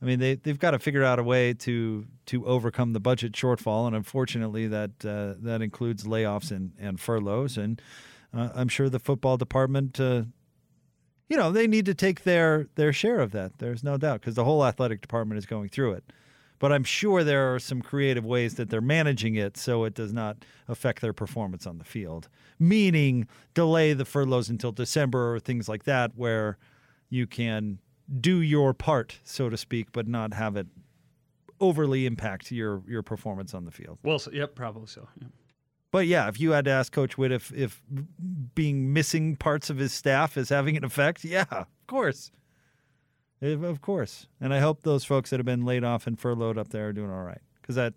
[0.00, 3.32] I mean, they they've got to figure out a way to to overcome the budget
[3.32, 7.56] shortfall, and unfortunately, that uh, that includes layoffs and and furloughs.
[7.56, 7.80] And
[8.34, 10.24] uh, I'm sure the football department, uh,
[11.28, 13.58] you know, they need to take their their share of that.
[13.58, 16.04] There's no doubt because the whole athletic department is going through it.
[16.62, 20.12] But I'm sure there are some creative ways that they're managing it so it does
[20.12, 22.28] not affect their performance on the field.
[22.56, 26.58] Meaning, delay the furloughs until December or things like that, where
[27.10, 27.80] you can
[28.20, 30.68] do your part, so to speak, but not have it
[31.58, 33.98] overly impact your your performance on the field.
[34.04, 35.08] Well, so, yep, probably so.
[35.20, 35.26] yeah.
[35.90, 37.82] But yeah, if you had to ask Coach Whitt if if
[38.54, 42.30] being missing parts of his staff is having an effect, yeah, of course,
[43.42, 44.26] Of- of course.
[44.40, 46.92] And I hope those folks that have been laid off and furloughed up there are
[46.92, 47.92] doing all right because that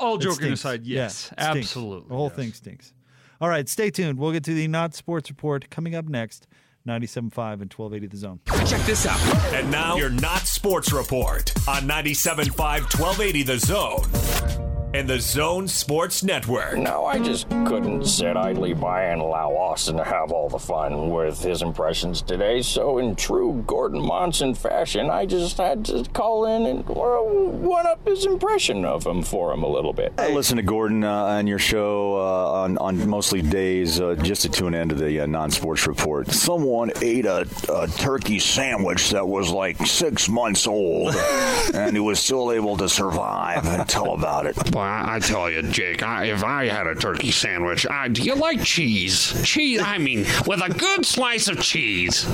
[0.00, 0.60] All it joking stinks.
[0.60, 1.58] aside, yes, it stinks.
[1.66, 2.08] absolutely.
[2.08, 2.36] The whole yes.
[2.36, 2.92] thing stinks.
[3.40, 4.18] All right, stay tuned.
[4.18, 6.46] We'll get to the Not Sports Report coming up next.
[6.86, 8.40] 97.5 and 1280 The Zone.
[8.66, 9.18] Check this out.
[9.54, 14.63] And now, your Not Sports Report on 97.5 1280 The Zone
[14.94, 16.78] and the Zone Sports Network.
[16.78, 21.10] No, I just couldn't sit idly by and allow Austin to have all the fun
[21.10, 22.62] with his impressions today.
[22.62, 27.88] So, in true Gordon Monson fashion, I just had to call in and well, one
[27.88, 30.14] up his impression of him for him a little bit.
[30.16, 34.42] I listen to Gordon uh, on your show uh, on, on mostly days uh, just
[34.42, 36.30] to tune into the uh, non sports report.
[36.30, 41.16] Someone ate a, a turkey sandwich that was like six months old
[41.74, 44.54] and he was still able to survive and tell about it.
[44.84, 48.22] Well, I, I tell you, Jake, I, if I had a turkey sandwich, I, do
[48.22, 49.32] you like cheese?
[49.42, 52.26] Cheese, I mean, with a good slice of cheese.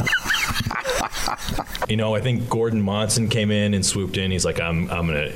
[1.89, 4.33] You know, I think Gordon Monson came in and swooped in.
[4.33, 5.31] He's like, I'm, I'm gonna,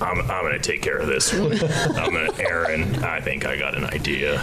[0.00, 1.32] I'm, I'm gonna take care of this.
[1.32, 1.52] one.
[1.98, 3.02] I'm gonna, Aaron.
[3.02, 4.40] I think I got an idea.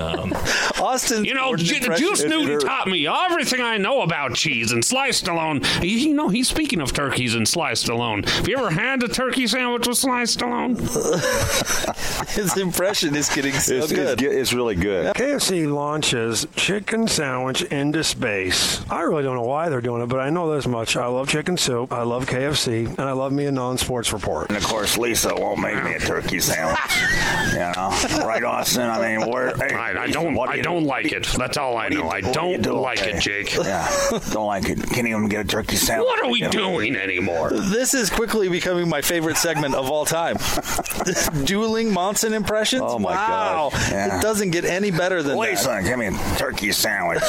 [0.00, 0.32] Um,
[0.80, 5.28] Austin, You know, Ju- Juice Newton taught me everything I know about cheese and sliced
[5.28, 5.60] alone.
[5.82, 8.22] You, you know, he's speaking of turkeys and sliced alone.
[8.22, 10.76] Have you ever had a turkey sandwich with sliced alone?
[12.30, 14.22] His impression is getting so it's, good.
[14.22, 15.14] It's, it's really good.
[15.14, 18.80] KFC launches chicken sandwich into space.
[18.90, 20.96] I really don't know why they're doing it, but I know this much.
[20.96, 24.48] I love chicken soup, I love KFC, and I love me a non-sports report.
[24.48, 26.78] And of course, Lisa won't make me a turkey sandwich.
[27.52, 28.82] you know, right, Austin?
[28.82, 29.54] I mean, where?
[29.56, 30.34] Hey, I, I don't.
[30.34, 31.26] what do I you don't like it.
[31.36, 32.08] That's all I do know.
[32.10, 32.72] I do you don't do?
[32.72, 33.12] like Okay.
[33.16, 33.54] it, Jake.
[33.56, 33.88] Yeah,
[34.32, 34.78] don't like it.
[34.90, 36.06] Can't even get a turkey sandwich.
[36.06, 36.50] What are we You know?
[36.50, 37.50] doing anymore?
[37.50, 40.36] This is quickly becoming my favorite segment of all time.
[41.44, 42.82] Dueling Monson impressions.
[42.84, 43.70] Oh, my wow.
[43.72, 43.90] gosh.
[43.90, 44.18] Yeah.
[44.18, 45.38] It doesn't get any better than that.
[45.38, 47.22] Lisa, give me a turkey sandwich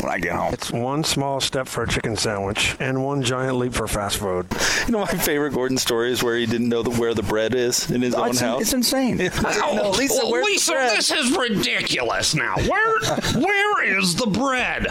[0.00, 0.52] when I get home.
[0.54, 4.46] It's one small step for a chicken sandwich and one giant leap for fast food.
[4.86, 7.54] You know, my favorite Gordon story is where he didn't know the, where the bread
[7.54, 8.60] is in his Oh, own it's, house.
[8.62, 9.20] it's insane.
[9.44, 12.01] Oh, No, Lisa, oh, well, Lisa, this is ridiculous.
[12.02, 12.98] Now, where,
[13.36, 14.88] where is the bread?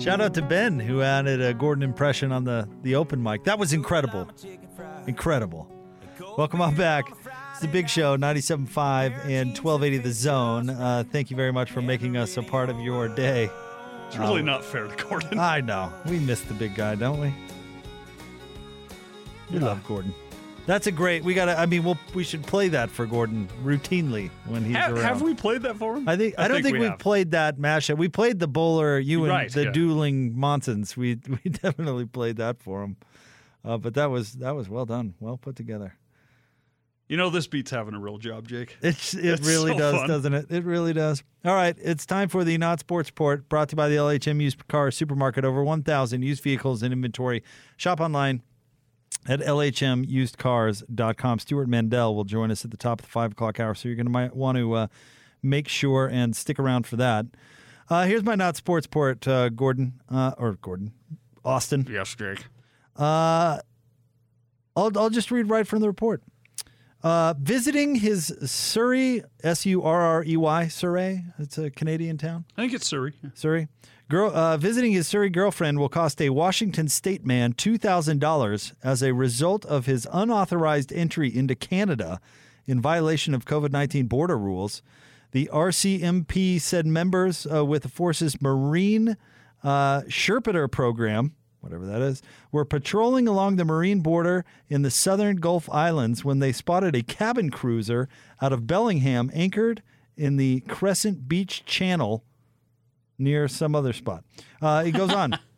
[0.00, 3.44] Shout out to Ben who added a Gordon impression on the the open mic.
[3.44, 4.28] That was incredible,
[5.06, 5.66] incredible.
[6.36, 7.10] Welcome on back.
[7.52, 10.68] It's the Big Show, 97.5 and 1280 The Zone.
[10.68, 13.48] Uh, thank you very much for making us a part of your day.
[14.08, 15.38] It's really not fair to Gordon.
[15.38, 17.32] I know we miss the big guy, don't we?
[19.50, 20.14] We love Gordon.
[20.66, 21.24] That's a great.
[21.24, 21.58] We got to.
[21.58, 24.96] I mean, we'll we should play that for Gordon routinely when he's Ha- around.
[25.02, 26.08] have we played that for him?
[26.08, 26.98] I think I, don't think, we we have.
[26.98, 27.98] played that mashup.
[27.98, 29.70] We played the bowler, you and Right, the yeah.
[29.72, 30.96] dueling Monsons.
[30.96, 32.96] We we definitely played that for him.
[33.62, 35.96] Uh, but that was that was well done, well put together.
[37.08, 38.78] You know, this beats having a real job, Jake.
[38.80, 40.08] It's it It's really so does, fun.
[40.08, 40.46] doesn't it?
[40.50, 41.22] It really does.
[41.44, 44.40] All right, it's time for the Not Sports Report, brought to you by the LHM
[44.40, 45.44] Used Car Supermarket.
[45.44, 47.42] Over 1,000 used vehicles in inventory.
[47.76, 48.40] Shop online
[49.26, 51.38] at lhmusedcars.com.
[51.38, 53.96] Stewart Mandel will join us at the top of the five o'clock hour, so you're
[53.96, 54.86] going to might want to uh,
[55.42, 57.26] make sure and stick around for that.
[57.88, 60.92] Uh, here's my Not Sports Report, uh, Gordon uh, or Gordon
[61.44, 61.86] Austin.
[61.90, 62.46] Yes, Jake.
[62.96, 63.58] Uh,
[64.76, 66.22] I'll, I'll just read right from the report.
[67.02, 71.24] Uh, visiting his Surrey, S U R R E Y, Surrey.
[71.38, 72.46] It's a Canadian town.
[72.56, 73.12] I think it's Surrey.
[73.34, 73.68] Surrey.
[74.10, 79.14] Girl, uh, visiting his Surrey girlfriend will cost a Washington state man $2,000 as a
[79.14, 82.20] result of his unauthorized entry into Canada
[82.66, 84.82] in violation of COVID 19 border rules.
[85.32, 89.16] The RCMP said members uh, with the force's Marine
[89.62, 92.20] uh, Sherpater program, whatever that is,
[92.52, 97.02] were patrolling along the marine border in the southern Gulf Islands when they spotted a
[97.02, 98.10] cabin cruiser
[98.42, 99.82] out of Bellingham anchored
[100.14, 102.22] in the Crescent Beach Channel
[103.18, 104.24] near some other spot.
[104.60, 105.38] Uh, it goes on.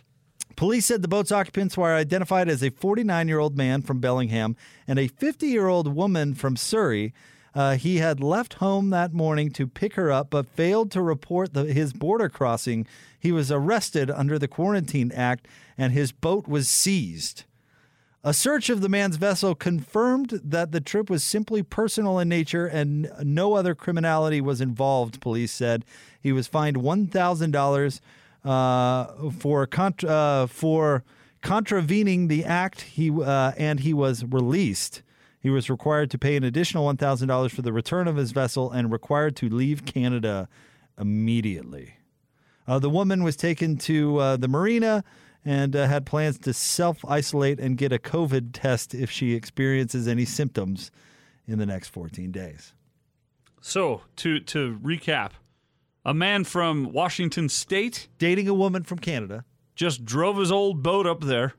[0.57, 4.57] Police said the boat's occupants were identified as a 49 year old man from Bellingham
[4.89, 7.13] and a 50 year old woman from Surrey.
[7.55, 11.55] Uh, he had left home that morning to pick her up, but failed to report
[11.55, 12.87] the, his border crossing.
[13.19, 15.47] He was arrested under the Quarantine Act
[15.77, 17.45] and his boat was seized.
[18.27, 22.66] A search of the man's vessel confirmed that the trip was simply personal in nature
[22.66, 25.85] and no other criminality was involved, police said.
[26.20, 28.01] He was fined $1,000
[28.45, 31.05] uh, for, contra- uh, for
[31.41, 35.03] contravening the act he, uh, and he was released.
[35.39, 38.91] He was required to pay an additional $1,000 for the return of his vessel and
[38.91, 40.49] required to leave Canada
[40.99, 41.95] immediately.
[42.66, 45.05] Uh, the woman was taken to uh, the marina
[45.47, 50.07] and uh, had plans to self isolate and get a COVID test if she experiences
[50.09, 50.90] any symptoms
[51.47, 52.74] in the next 14 days.
[53.61, 55.30] So to to recap,
[56.05, 59.44] a man from Washington State dating a woman from Canada
[59.74, 61.55] just drove his old boat up there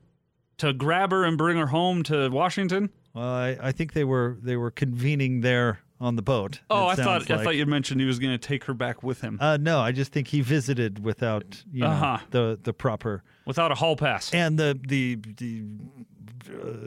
[0.58, 2.90] to grab her and bring her home to Washington.
[3.14, 6.60] Well, I, I think they were they were convening there on the boat.
[6.70, 9.02] Oh, I thought sounds I thought you mentioned he was going to take her back
[9.04, 12.18] with him Uh, no, I just think he visited without you know, Uh-huh.
[12.32, 14.32] the the proper without a hall pass.
[14.34, 15.64] and the the the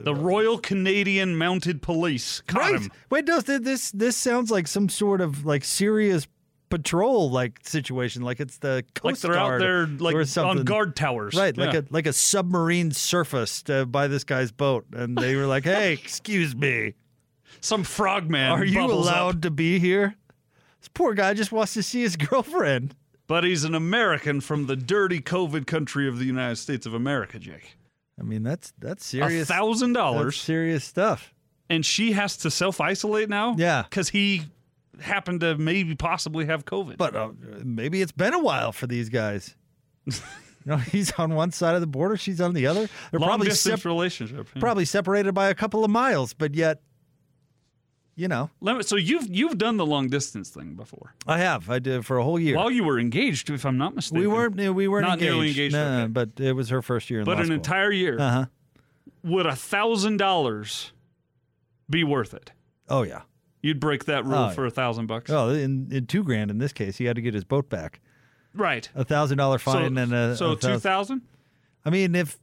[0.05, 2.81] the Royal Canadian Mounted Police caught right.
[2.81, 2.93] him.
[3.11, 6.27] Wait, no, this this sounds like some sort of like serious
[6.71, 9.87] patrol like situation, like it's the Like Coast they're out Guard there or
[10.19, 10.61] like something.
[10.61, 11.35] on guard towers.
[11.35, 11.81] Right, like Yeah.
[11.81, 15.93] a like a submarine surfaced uh, by this guy's boat, and they were like, "Hey,
[15.93, 16.95] excuse me,
[17.61, 18.51] some frogman.
[18.53, 19.13] are you bubbles up.
[19.15, 20.15] allowed to be here?"
[20.81, 22.95] This poor guy just wants to see his girlfriend.
[23.31, 27.39] But he's an American from the dirty COVID country of the United States of America,
[27.39, 27.77] Jake.
[28.19, 29.49] I mean, that's that's serious.
[29.49, 31.33] A thousand dollars, serious stuff.
[31.69, 33.55] and she has to self isolate now.
[33.57, 33.85] Yeah.
[33.89, 34.43] because he
[35.01, 36.97] happened to maybe possibly have COVID.
[36.97, 37.29] But uh,
[37.63, 39.55] maybe it's been a while for these guys.
[40.07, 40.13] you
[40.67, 42.89] know, he's on one side of the border, she's on the other.
[43.13, 44.49] They're long probably distance sep- relationship.
[44.57, 44.61] yeah.
[44.61, 46.81] probably separated by a couple of miles, but yet,
[48.21, 51.15] you know, Let me- So you've you've done the long distance thing before.
[51.27, 51.71] I have.
[51.71, 52.57] I did for a whole year.
[52.57, 54.21] While you were engaged, if I'm not mistaken.
[54.21, 54.57] we weren't.
[54.57, 55.31] We weren't Not engaged.
[55.33, 56.07] nearly engaged, No, okay.
[56.09, 57.55] but it was her first year in But an school.
[57.57, 58.47] entire year, Uh huh.
[59.25, 60.93] would a thousand dollars
[61.89, 62.53] be worth it?
[62.89, 63.23] Oh yeah.
[63.63, 65.31] You'd break that rule Oh, for a thousand bucks.
[65.31, 68.01] Oh, in, in two grand in this case, he had to get his boat back.
[68.55, 68.89] Right.
[68.95, 71.23] a thousand dollar fine so, and a so a two thousand.
[71.85, 72.39] I mean, if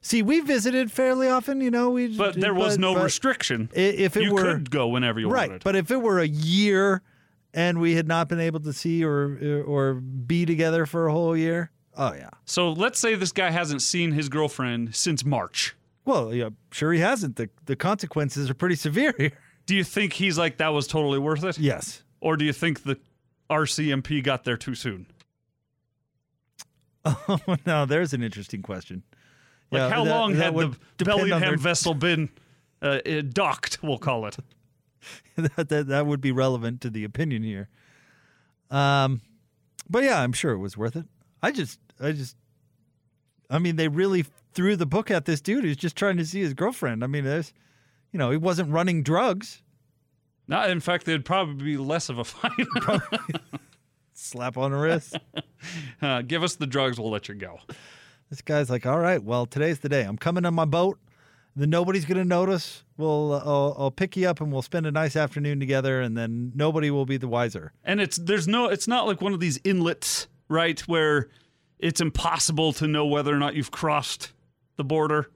[0.00, 1.60] see, we visited fairly often.
[1.60, 3.68] You know, we But there was no but restriction.
[3.72, 5.64] If it you were could go whenever you right, wanted.
[5.64, 7.02] but if it were a year
[7.54, 11.36] and we had not been able to see or or be together for a whole
[11.36, 12.30] year, oh yeah.
[12.44, 15.74] So let's say this guy hasn't seen his girlfriend since March.
[16.04, 17.36] Well, yeah, sure he hasn't.
[17.36, 19.32] The the consequences are pretty severe here.
[19.66, 21.58] Do you think he's like that was totally worth it?
[21.58, 22.02] Yes.
[22.20, 22.98] Or do you think the
[23.50, 25.06] RCMP got there too soon?
[27.04, 29.02] Oh, now there's an interesting question.
[29.70, 32.30] Like Yeah, how that- long that had the Bellingham their- vessel been
[32.82, 33.78] uh, uh, docked?
[33.82, 34.36] We'll call it.
[35.36, 37.68] that, that that would be relevant to the opinion here.
[38.70, 39.20] Um,
[39.88, 41.06] but yeah, I'm sure it was worth it.
[41.42, 42.36] I just, I just,
[43.48, 46.40] I mean, they really threw the book at this dude who's just trying to see
[46.40, 47.02] his girlfriend.
[47.04, 47.52] I mean, there's,
[48.12, 49.62] you know, he wasn't running drugs.
[50.48, 52.66] No, in fact, there'd probably be less of a fine.
[54.14, 55.16] Slap on the wrist.
[56.02, 57.58] uh, give us the drugs, we'll let you go.
[58.30, 60.02] This guy's like, all right, well, today's the day.
[60.02, 60.98] I'm coming on my boat.
[61.56, 62.84] Then nobody's going to notice.
[62.96, 66.16] We'll, uh, I'll, I'll pick you up and we'll spend a nice afternoon together, and
[66.16, 67.72] then nobody will be the wiser.
[67.82, 71.30] And it's there's no it's not like one of these inlets, right, where
[71.80, 74.32] it's impossible to know whether or not you've crossed
[74.76, 75.30] the border.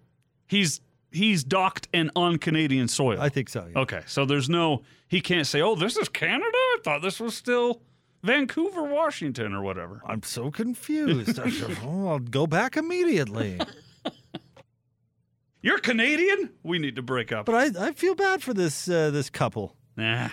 [0.47, 0.81] He's
[1.11, 3.21] he's docked and on Canadian soil.
[3.21, 3.67] I think so.
[3.73, 3.81] Yeah.
[3.81, 7.37] Okay, so there's no he can't say, "Oh, this is Canada." I thought this was
[7.37, 7.83] still
[8.23, 10.01] Vancouver, Washington, or whatever.
[10.07, 11.39] I'm so confused.
[11.85, 13.59] Oh, I'll go back immediately.
[15.63, 16.51] You're Canadian?
[16.63, 17.47] We need to break up.
[17.47, 19.77] But I, I feel bad for this uh, this couple.
[19.97, 20.31] Nah.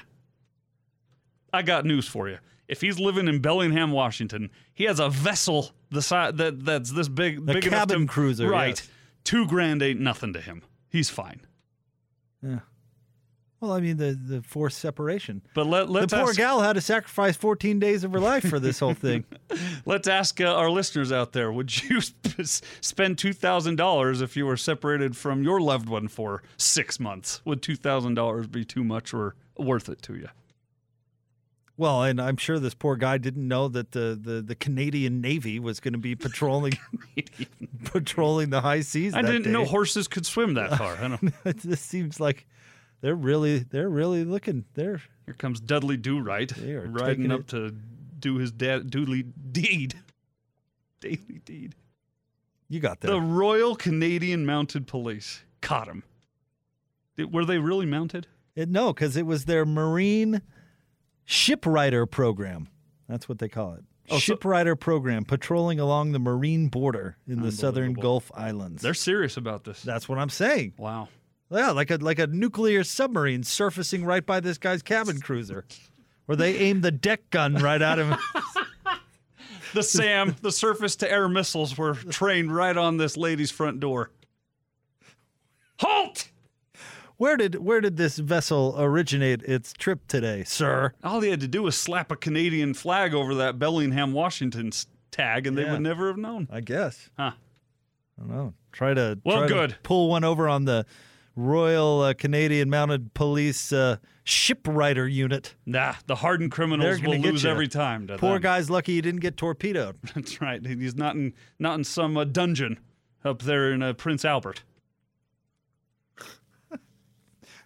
[1.54, 2.38] I got news for you.
[2.68, 7.08] If he's living in Bellingham, Washington, he has a vessel the size that that's this
[7.08, 8.80] big, A big enough cabin to, cruiser, right?
[8.80, 8.90] yes.
[9.24, 10.62] Two grand ain't nothing to him.
[10.90, 11.42] He's fine.
[12.44, 12.60] Yeah.
[13.62, 15.42] Well, I mean the the forced separation.
[15.54, 18.48] But let The let's poor ask, gal had to sacrifice 14 days of her life
[18.48, 19.26] for this whole thing.
[19.86, 24.38] let's ask uh, our listeners out there: Would you sp- spend two thousand dollars if
[24.38, 27.42] you were separated from your loved one for six months?
[27.46, 30.30] Would two thousand dollars be too much or worth it to you?
[31.76, 35.60] Well, and I'm sure this poor guy didn't know that the, the, the Canadian Navy
[35.60, 36.74] was going to be patrolling
[37.86, 39.14] patrolling the high seas.
[39.14, 40.98] I didn't know horses could swim that far.
[40.98, 41.34] I don't.
[41.64, 42.46] this seems like
[43.02, 44.66] they're really they're really looking.
[44.74, 47.76] They're Here comes Dudley Do Right riding up it- to
[48.20, 49.96] do his dad doodly deed.
[51.00, 51.76] Daily deed.
[52.68, 53.08] you got that.
[53.08, 56.04] The Royal Canadian Mounted Police caught him.
[57.16, 58.28] Did- were they really mounted?
[58.56, 60.42] It, no, because it was their Marine
[61.26, 62.68] Shiprider Program.
[63.08, 63.84] That's what they call it.
[64.10, 68.82] Oh, so- Shiprider Program, patrolling along the marine border in the southern Gulf Islands.
[68.82, 69.82] They're serious about this.
[69.84, 70.74] That's what I'm saying.
[70.78, 71.08] Wow.
[71.52, 75.66] Yeah, like a like a nuclear submarine surfacing right by this guy's cabin cruiser,
[76.26, 78.16] where they aim the deck gun right at him.
[79.72, 84.10] The SAM, the surface to air missiles, were trained right on this lady's front door.
[85.80, 86.30] Halt!
[87.18, 90.94] Where did where did this vessel originate its trip today, sir?
[91.04, 94.72] All he had to do was slap a Canadian flag over that Bellingham, Washington
[95.12, 96.48] tag, and they would never have known.
[96.52, 97.10] I guess.
[97.16, 97.34] Huh.
[98.18, 98.54] I don't know.
[98.72, 100.86] Try to Well, try to pull one over on the
[101.40, 105.56] Royal uh, Canadian Mounted Police uh, Shiprider Unit.
[105.66, 108.08] Nah, the hardened criminals will lose every time.
[108.08, 108.42] Poor them.
[108.42, 109.96] guy's lucky he didn't get torpedoed.
[110.16, 110.66] That's right.
[110.66, 112.80] He's not in not in some uh, dungeon
[113.24, 114.64] up there in uh, Prince Albert.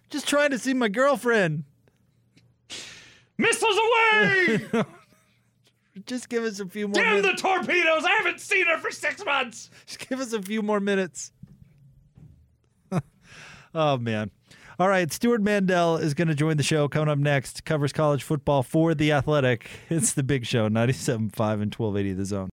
[0.08, 1.64] Just trying to see my girlfriend.
[3.38, 4.84] Missiles away!
[6.06, 7.26] Just give us a few more minutes.
[7.26, 8.04] Damn the torpedoes!
[8.04, 9.70] I haven't seen her for six months.
[9.86, 11.32] Just give us a few more minutes.
[13.74, 14.30] Oh man.
[14.78, 17.64] All right, Stewart Mandel is going to join the show coming up next.
[17.64, 19.68] Covers college football for The Athletic.
[19.88, 21.18] It's the big show, 97.5
[21.62, 22.42] and 1280 The Zone.